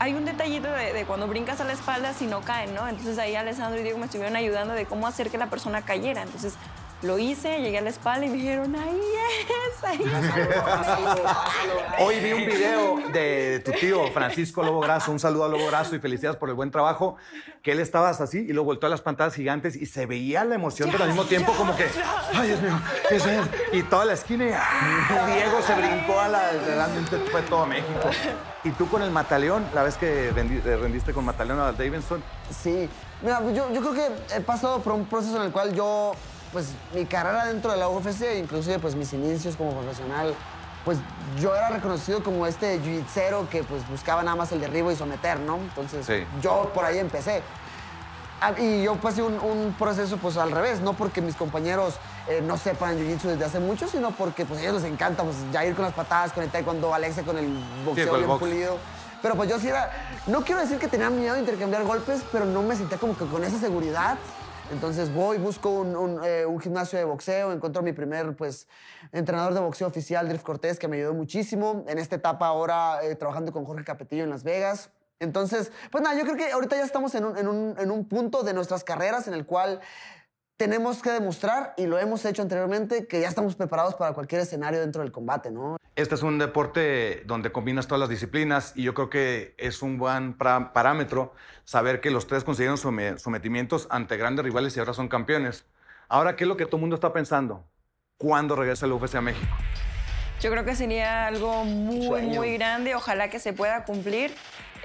[0.00, 2.86] hay un detallito de, de cuando brincas a la espalda si no caen, ¿no?
[2.86, 6.24] Entonces ahí Alessandro y Diego me estuvieron ayudando de cómo hacer que la persona cayera.
[6.24, 6.56] Entonces
[7.06, 9.00] lo hice, llegué a la espalda y me dijeron, ahí
[9.78, 12.00] es, ahí es.
[12.00, 15.94] Hoy vi un video de tu tío Francisco Lobo Graso, un saludo a Lobo Graso
[15.94, 17.16] y felicidades por el buen trabajo,
[17.62, 20.54] que él estaba así y lo volteó a las pantallas gigantes y se veía la
[20.56, 21.86] emoción, pero al mismo tiempo como que,
[22.34, 22.78] ay Dios mío,
[23.10, 23.40] eso es.
[23.72, 25.26] Y toda la esquina y ¡ah!
[25.34, 28.10] Diego se brincó a la, realmente fue todo México.
[28.64, 32.88] Y tú con el Mataleón, la vez que rendi- rendiste con Mataleón a Davidson, Sí,
[33.22, 36.12] mira, yo, yo creo que he pasado por un proceso en el cual yo,
[36.56, 40.34] pues mi carrera dentro de la UFC, inclusive pues mis inicios como profesional,
[40.86, 40.96] pues
[41.38, 45.38] yo era reconocido como este jiu-jitsu que pues buscaba nada más el derribo y someter,
[45.40, 45.56] ¿no?
[45.58, 46.24] Entonces Sí.
[46.40, 47.42] yo por ahí empecé.
[48.40, 51.96] Ah, Y yo pasé un, un proceso pues al revés, no porque mis compañeros
[52.26, 55.36] eh, no sepan jiu-jitsu desde hace mucho, sino porque pues a ellos les encanta pues
[55.52, 57.50] ya ir con las patadas, con el taekwondo, Alexa con el
[57.84, 58.40] boxeo con el bien box.
[58.40, 58.78] pulido.
[59.20, 59.90] Pero pues yo sí era,
[60.26, 63.26] no quiero decir que tenía miedo de intercambiar golpes, pero no me sentía como que
[63.26, 64.16] con esa seguridad.
[64.72, 68.66] Entonces voy, busco un, un, eh, gimnasio de boxeo, encuentro a mi primer pues,
[69.12, 71.84] entrenador de boxeo oficial, Drift Cortés, que me ayudó muchísimo.
[71.86, 74.90] En esta etapa ahora eh, trabajando con Jorge Capetillo en Las Vegas.
[75.20, 78.06] Entonces, pues nada, yo creo que ahorita ya estamos en un, en un- en un
[78.06, 79.80] punto de nuestras carreras en el cual
[80.56, 84.80] tenemos que demostrar, y lo hemos hecho anteriormente, que ya estamos preparados para cualquier escenario
[84.80, 85.76] dentro del combate, ¿no?
[85.96, 89.98] Este es un deporte donde combinas todas las disciplinas y yo creo que es un
[89.98, 91.34] buen parámetro
[91.64, 95.64] saber que los tres consiguieron some- sometimientos ante grandes rivales y ahora son campeones.
[96.08, 97.64] Ahora, ¿qué es lo que todo el mundo está pensando?
[98.18, 99.46] ¿Cuándo regresa el UFC a México?
[100.40, 102.34] Yo creo que sería algo muy, Sueño.
[102.34, 102.94] muy grande.
[102.94, 104.34] Ojalá que se pueda cumplir.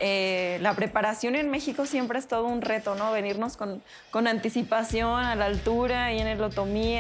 [0.04, 3.12] Eh, la preparación en México siempre es todo un reto, ¿no?
[3.12, 6.98] Venirnos con, con anticipación a la altura y en el otomí,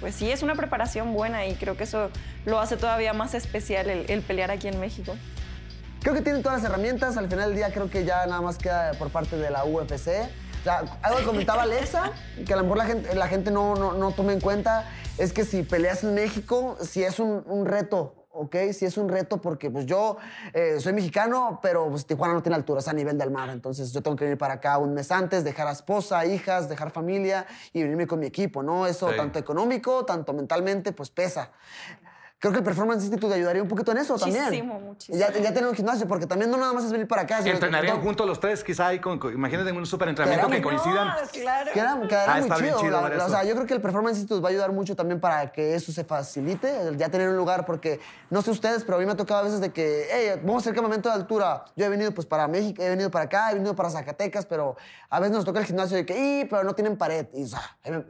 [0.00, 2.10] pues sí, es una preparación buena y creo que eso
[2.46, 5.14] lo hace todavía más especial el, el pelear aquí en México.
[6.02, 7.16] Creo que tienen todas las herramientas.
[7.16, 10.08] Al final del día creo que ya nada más queda por parte de la UFC.
[11.02, 12.10] Algo que comentaba Alexa,
[12.44, 12.78] que a lo mejor
[13.14, 17.04] la gente, no, no, no toma en cuenta, es que si peleas en México, si
[17.04, 18.56] es un reto, ¿ok?
[18.72, 20.16] Si es un reto porque pues yo
[20.52, 23.50] eh, soy mexicano, pero pues, Tijuana no tiene altura, es a nivel del mar.
[23.50, 26.90] Entonces yo tengo que venir para acá un mes antes, dejar a esposa, hijas, dejar
[26.90, 28.86] familia y venirme con mi equipo, ¿no?
[28.86, 29.16] Eso Sí.
[29.16, 31.50] tanto económico, tanto mentalmente, pues pesa.
[32.40, 34.44] Creo que el Performance Institute ayudaría un poquito en eso también.
[34.44, 35.18] Muchísimo, muchísimo.
[35.18, 37.42] Ya, ya tener un gimnasio, porque también no nada más es venir para acá.
[37.44, 38.64] que- ¿Entrenarían juntos los tres?
[38.64, 41.08] Quizá ahí, con, con- imagínate en un superentrenamiento que Quedamos- coincidan.
[41.32, 41.70] claro.
[41.74, 42.80] Queda, quedará Ah, muy está bien chido.
[42.80, 45.20] chido la- o sea, yo creo que el Performance Institute va a ayudar mucho también
[45.20, 48.96] para que eso se facilite, el ya tener un lugar, porque no sé ustedes, pero
[48.96, 51.16] a mí me ha tocado a veces de que, hey, vamos a hacer campamento de
[51.16, 51.66] altura.
[51.76, 54.76] Yo he venido pues para México, he venido para acá, he venido para Zacatecas, pero
[55.10, 57.26] a veces nos toca el gimnasio de que, y, pero no tienen pared.
[57.34, 57.60] Y, o sea,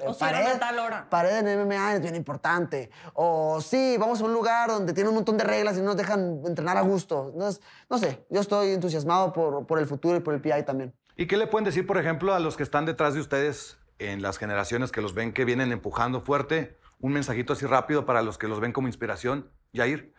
[0.06, 1.06] O cierran pared, a tal hora.
[1.10, 2.90] pared en MMA es bien importante.
[3.14, 5.96] O sí, vamos a un lugar donde tiene un montón de reglas y no nos
[5.96, 7.30] dejan entrenar a gusto.
[7.32, 10.94] Entonces, no sé, yo estoy entusiasmado por, por el futuro y por el PI también.
[11.16, 14.22] ¿Y qué le pueden decir, por ejemplo, a los que están detrás de ustedes en
[14.22, 16.78] las generaciones que los ven que vienen empujando fuerte?
[16.98, 19.50] Un mensajito así rápido para los que los ven como inspiración.
[19.72, 20.14] Yair.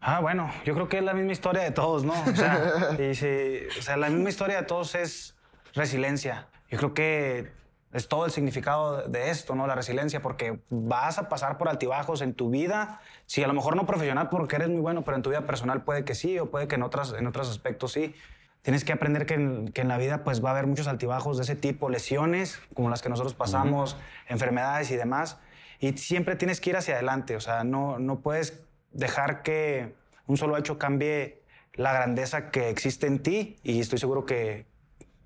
[0.00, 2.12] Ah, bueno, yo creo que es la misma historia de todos, ¿no?
[2.12, 5.36] O sea, y o sea, la misma historia de todos es
[5.74, 6.48] resiliencia.
[6.68, 7.52] Yo creo que
[7.92, 9.66] es todo el significado de esto, ¿no?
[9.66, 13.00] La resiliencia, porque vas a pasar por altibajos en tu vida.
[13.26, 15.82] Sí, a lo mejor no profesional porque eres muy bueno, pero en tu vida personal
[15.82, 18.14] puede que sí, o puede que en, otras, en otros aspectos sí.
[18.62, 21.36] Tienes que aprender que en, que en la vida pues va a haber muchos altibajos
[21.36, 23.96] de ese tipo, lesiones como las que nosotros pasamos,
[24.28, 25.38] enfermedades y demás.
[25.80, 28.62] Y siempre tienes que ir hacia adelante, o sea, no, no puedes
[28.92, 29.94] dejar que
[30.26, 31.42] un solo hecho cambie
[31.74, 34.66] la grandeza que existe en ti y estoy seguro que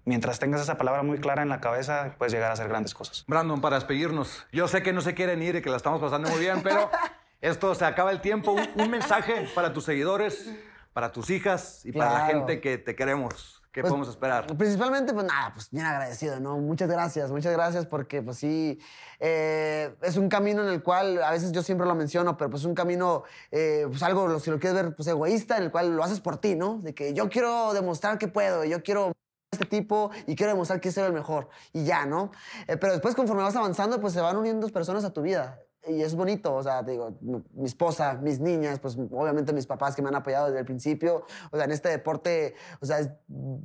[0.06, 3.24] mientras tengas esa palabra muy clara en la cabeza puedes llegar a hacer grandes cosas.
[3.26, 4.46] Brandon, para despedirnos.
[4.52, 6.90] Yo sé que no se quieren ir y que la estamos pasando muy bien, pero
[7.42, 8.52] esto se acaba el tiempo.
[8.52, 10.50] Un, un mensaje para tus seguidores,
[10.94, 13.62] para tus hijas y para la gente que te queremos.
[13.72, 14.46] ¿Qué Pues, podemos esperar?
[14.56, 16.56] Principalmente, pues nada, pues bien agradecido, ¿no?
[16.56, 18.80] Muchas gracias, muchas gracias porque pues sí,
[19.20, 22.64] eh, es un camino en el cual a veces yo siempre lo menciono, pero pues
[22.64, 26.02] un camino, eh, pues algo, si lo quieres ver, pues egoísta, en el cual lo
[26.02, 26.78] haces por ti, ¿no?
[26.78, 29.12] De que yo quiero demostrar que puedo, yo quiero
[29.50, 32.30] este tipo y quiero demostrar que soy el mejor y ya, ¿no?
[32.66, 36.02] Eh, pero después conforme vas avanzando, pues se van uniendo personas a tu vida y
[36.02, 40.08] es bonito, o sea, digo, mi, esposa, mis niñas, pues obviamente mis papás que me
[40.08, 43.18] han apoyado desde el principio, o sea, en este deporte, o sea,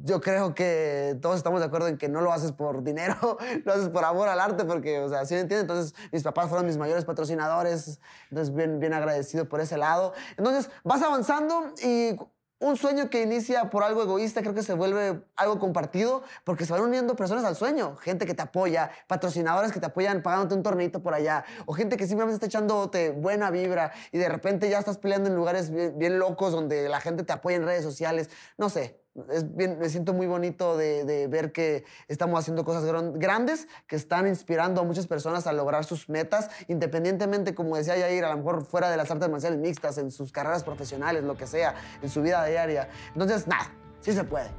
[0.03, 3.73] yo creo que todos estamos de acuerdo en que no lo haces por dinero, lo
[3.73, 5.63] haces por amor al arte, porque, o sea, ¿sí me entiendes?
[5.63, 10.13] Entonces, mis papás fueron mis mayores patrocinadores, entonces bien, bien agradecido por ese lado.
[10.37, 12.17] Entonces, vas avanzando y
[12.61, 16.71] un sueño que inicia por algo egoísta creo que se vuelve algo compartido porque se
[16.71, 17.97] van uniendo personas al sueño.
[17.97, 21.97] Gente que te apoya, patrocinadores que te apoyan pagándote un torneito por allá, o gente
[21.97, 25.97] que simplemente está echándote buena vibra y de repente ya estás peleando en lugares bien,
[25.97, 28.29] bien locos donde la gente te apoya en redes sociales.
[28.57, 32.85] No sé, es bien, me siento muy bonito de, de ver que estamos haciendo cosas
[32.85, 37.97] gran- grandes que están inspirando a muchas personas a lograr sus metas, independientemente, como decía
[37.97, 41.35] Yair, a lo mejor fuera de las artes marciales mixtas, en sus carreras profesionales, lo
[41.35, 42.89] que sea, en su vida diaria.
[43.13, 44.49] Entonces, nada, sí se puede.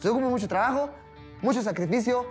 [0.00, 0.90] Se ocupa mucho trabajo,
[1.40, 2.26] mucho sacrificio,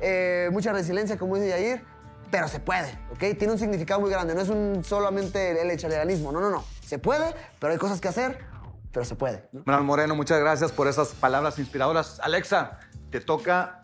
[0.00, 1.84] eh, mucha resiliencia, como dice Yair,
[2.30, 3.36] pero se puede, ¿ok?
[3.38, 6.64] Tiene un significado muy grande, no es un solamente el echaleganismo, no, no, no.
[6.84, 8.38] Se puede, pero hay cosas que hacer,
[8.94, 9.48] pero se puede.
[9.52, 12.20] Brandon Moreno, muchas gracias por esas palabras inspiradoras.
[12.20, 12.78] Alexa,
[13.10, 13.82] te toca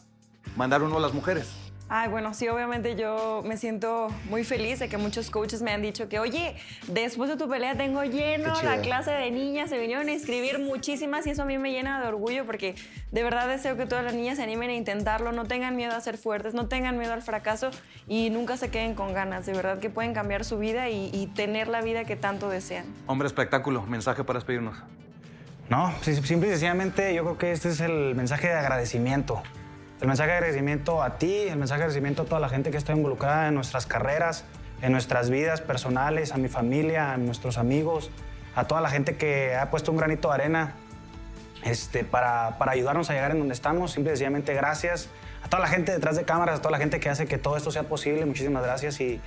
[0.57, 1.70] mandar uno a las mujeres.
[1.93, 5.83] Ay, bueno, sí, obviamente yo me siento muy feliz de que muchos coaches me han
[5.83, 6.55] dicho que, oye,
[6.87, 11.27] después de tu pelea tengo lleno la clase de niñas, se vinieron a inscribir muchísimas
[11.27, 12.77] y eso a mí me llena de orgullo porque
[13.11, 16.01] de verdad deseo que todas las niñas se animen a intentarlo, no tengan miedo a
[16.01, 17.73] ser fuertes, no tengan miedo al fracaso
[18.07, 21.27] y nunca se queden con ganas, de verdad que pueden cambiar su vida y, y
[21.27, 22.85] tener la vida que tanto desean.
[23.09, 24.77] Hombre espectáculo, mensaje para despedirnos.
[25.69, 29.43] No, sí, simple y sencillamente yo creo que este es el mensaje de agradecimiento.
[30.01, 32.79] El mensaje de agradecimiento a ti, el mensaje de agradecimiento a toda la gente que
[32.79, 34.45] está involucrada en nuestras carreras,
[34.81, 38.11] en nuestras vidas personales, a mi familia, a nuestros amigos,
[38.55, 40.75] a toda la gente que ha puesto un granito de arena
[41.65, 43.93] este, para, para ayudarnos a llegar en donde estamos.
[43.93, 45.11] Simple y sencillamente gracias
[45.45, 47.59] a toda la gente detrás de cámaras, a toda la gente que hace que todo
[47.59, 48.25] esto sea posible.
[48.25, 49.21] Muchísimas gracias y,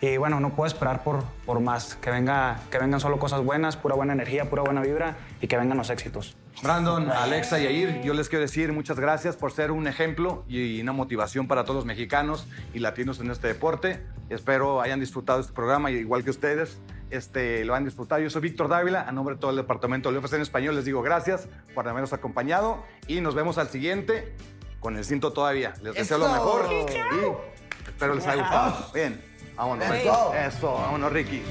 [0.00, 1.96] y bueno, no puedo esperar por, por más.
[1.96, 5.56] Que, venga, que vengan solo cosas buenas, pura buena energía, pura buena vibra y que
[5.56, 6.36] vengan los éxitos.
[6.62, 10.80] Brandon, Alexa y Yair, yo les quiero decir muchas gracias por ser un ejemplo y
[10.82, 14.02] una motivación para todos los mexicanos y latinos en este deporte.
[14.28, 16.78] Espero hayan disfrutado este programa, igual que ustedes.
[17.08, 18.20] Este, lo han disfrutado.
[18.20, 20.84] Yo soy Víctor Dávila, a nombre de todo el departamento de UFC en español les
[20.84, 24.34] digo gracias por habernos acompañado y nos vemos al siguiente
[24.80, 25.72] con el cinto todavía.
[25.82, 28.92] Les deseo lo mejor y espero les haya gustado.
[28.92, 29.18] Bien,
[29.56, 29.90] vámonos.
[29.90, 30.34] Eso.
[30.34, 31.42] Eso, vámonos, Ricky.